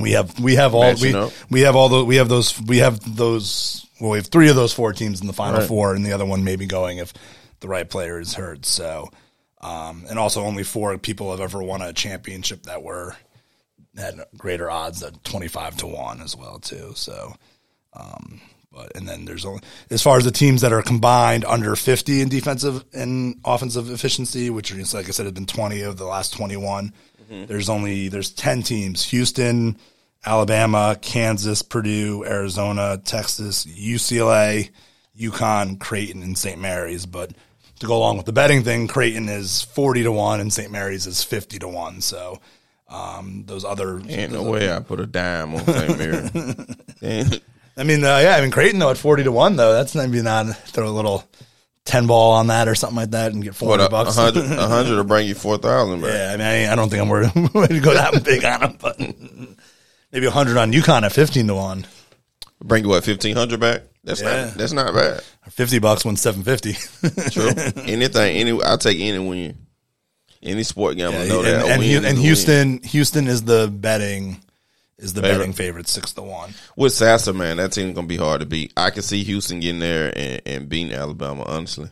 [0.00, 1.32] we have we have all Matching we, up.
[1.50, 4.56] we have all the we have those we have those well we have three of
[4.56, 5.68] those four teams in the final Right.
[5.68, 7.12] four and the other one may be going if
[7.60, 9.08] the right player is hurt so
[9.60, 13.14] um, and also only four people have ever won a championship that were
[13.96, 16.92] had greater odds at 25 to 1 as well too.
[16.94, 17.34] So
[17.92, 18.40] um,
[18.72, 22.20] but and then there's only as far as the teams that are combined under 50
[22.20, 26.06] in defensive and offensive efficiency which are like I said have been 20 of the
[26.06, 26.92] last 21
[27.28, 29.04] there's only there's 10 teams.
[29.06, 29.78] Houston
[30.24, 34.70] Alabama Kansas Purdue Arizona Texas UCLA
[35.18, 37.06] UConn Creighton and St Mary's.
[37.06, 37.32] But
[37.80, 41.06] to go along with the betting thing Creighton is 40 to 1 and St Mary's
[41.06, 42.40] is 50 to 1 so
[42.94, 45.98] um, those other Ain't no way I put a dime on St.
[45.98, 46.30] Mary.
[47.76, 49.72] I mean, uh, yeah, I mean Creighton though at forty to one though.
[49.72, 51.24] That's maybe not throw a little
[51.84, 54.16] ten ball on that or something like that and get four hundred a bucks.
[54.16, 54.22] A
[54.68, 57.32] hundred will bring you four thousand yeah, I mean, I, I don't think I'm worried
[57.34, 58.98] to go that big on them, but
[60.12, 61.86] maybe hundred on UConn at fifteen to one.
[62.62, 63.82] Bring you what fifteen hundred back?
[64.04, 64.44] That's Yeah.
[64.46, 64.54] not.
[64.54, 65.22] That's not bad.
[65.50, 66.74] Fifty bucks wins seven fifty.
[67.30, 67.50] True.
[67.84, 68.36] Anything.
[68.36, 68.62] Any.
[68.62, 69.63] I'll take any win.
[70.44, 71.10] Any sport game.
[71.12, 71.68] I and, know that.
[71.70, 72.16] And, is and win.
[72.16, 74.40] Houston, Houston is the betting
[74.98, 75.38] is the Favorite.
[75.38, 76.54] betting favorite six to one.
[76.76, 78.72] with Sasser, man, that team's gonna be hard to beat.
[78.76, 81.42] I can see Houston getting there and, and beating Alabama.
[81.44, 81.88] Honestly,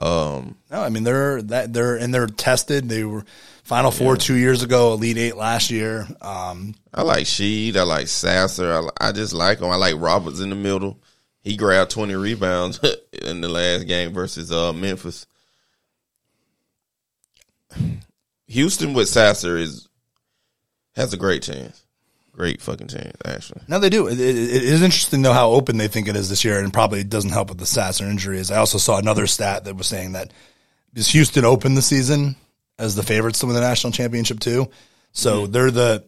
[0.00, 2.88] Um, No, I mean they're that they're and they're tested.
[2.88, 3.24] They were
[3.64, 6.06] Final Four two years ago, Elite Eight last year.
[6.20, 7.76] Um, I like Shead.
[7.76, 8.72] I like Sasser.
[8.72, 9.70] I, I just like him.
[9.70, 10.98] I like Roberts in the middle.
[11.42, 12.78] He grabbed 20 rebounds
[13.12, 15.26] in the last game versus uh, Memphis.
[18.48, 19.88] Houston with Sasser is
[20.94, 21.82] has a great chance.
[22.32, 23.60] Great fucking chance, actually.
[23.68, 24.06] no, they do.
[24.08, 26.72] It, it, it is interesting though how open they think it is this year, and
[26.72, 28.50] probably doesn't help with the Sasser injuries.
[28.50, 30.32] I also saw another stat that was saying that
[30.94, 32.36] is Houston opened the season
[32.78, 34.70] as the favorites to win the national championship too.
[35.12, 35.52] So mm-hmm.
[35.52, 36.04] they're the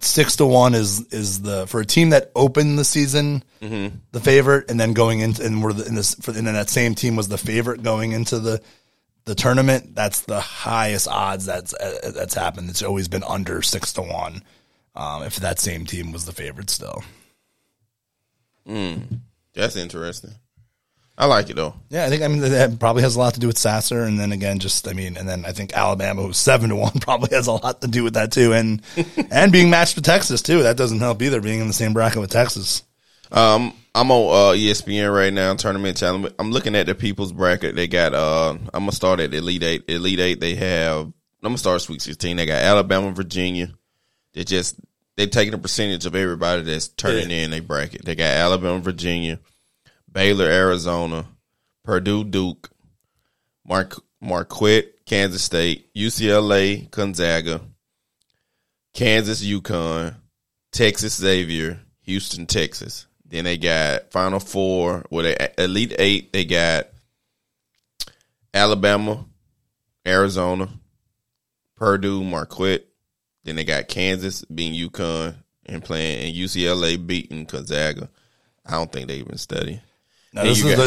[0.00, 3.96] six to one is is the for a team that opened the season mm-hmm.
[4.12, 6.68] the favorite, and then going into and we're the, in this for, and then that
[6.68, 8.60] same team was the favorite going into the
[9.24, 9.94] the tournament.
[9.94, 12.70] That's the highest odds that's uh, that's happened.
[12.70, 14.42] It's always been under six to one.
[14.96, 17.02] Um, if that same team was the favorite still.
[19.54, 20.34] That's interesting.
[21.16, 21.74] I like it though.
[21.90, 24.18] Yeah, I think I mean that probably has a lot to do with Sasser, and
[24.18, 27.34] then again, just I mean, and then I think Alabama, who's seven to one, probably
[27.34, 28.82] has a lot to do with that too, and
[29.30, 30.64] and being matched with Texas too.
[30.64, 31.40] That doesn't help either.
[31.40, 32.82] Being in the same bracket with Texas.
[33.30, 36.28] Um, I'm on uh, ESPN right now, tournament channel.
[36.38, 37.76] I'm looking at the people's bracket.
[37.76, 38.12] They got.
[38.12, 39.84] Uh, I'm gonna start at Elite Eight.
[39.88, 40.40] Elite Eight.
[40.40, 41.06] They have.
[41.06, 42.36] I'm gonna start Sweet 16.
[42.36, 43.72] They got Alabama, Virginia.
[44.32, 44.80] They just
[45.16, 48.04] they taking a percentage of everybody that's turning in a bracket.
[48.04, 49.38] They got Alabama, Virginia,
[50.10, 51.26] Baylor, Arizona,
[51.84, 52.70] Purdue, Duke,
[53.64, 57.60] Mark Marquette, Kansas State, UCLA, Gonzaga,
[58.92, 60.16] Kansas, UConn,
[60.72, 63.06] Texas, Xavier, Houston, Texas.
[63.34, 66.32] Then they got Final Four, with they Elite Eight.
[66.32, 66.86] They got
[68.54, 69.24] Alabama,
[70.06, 70.68] Arizona,
[71.74, 72.84] Purdue, Marquette.
[73.42, 75.34] Then they got Kansas being UConn
[75.66, 78.08] and playing, and UCLA beating Gonzaga.
[78.64, 79.80] I don't think they even study.
[80.32, 80.84] Now, this is got-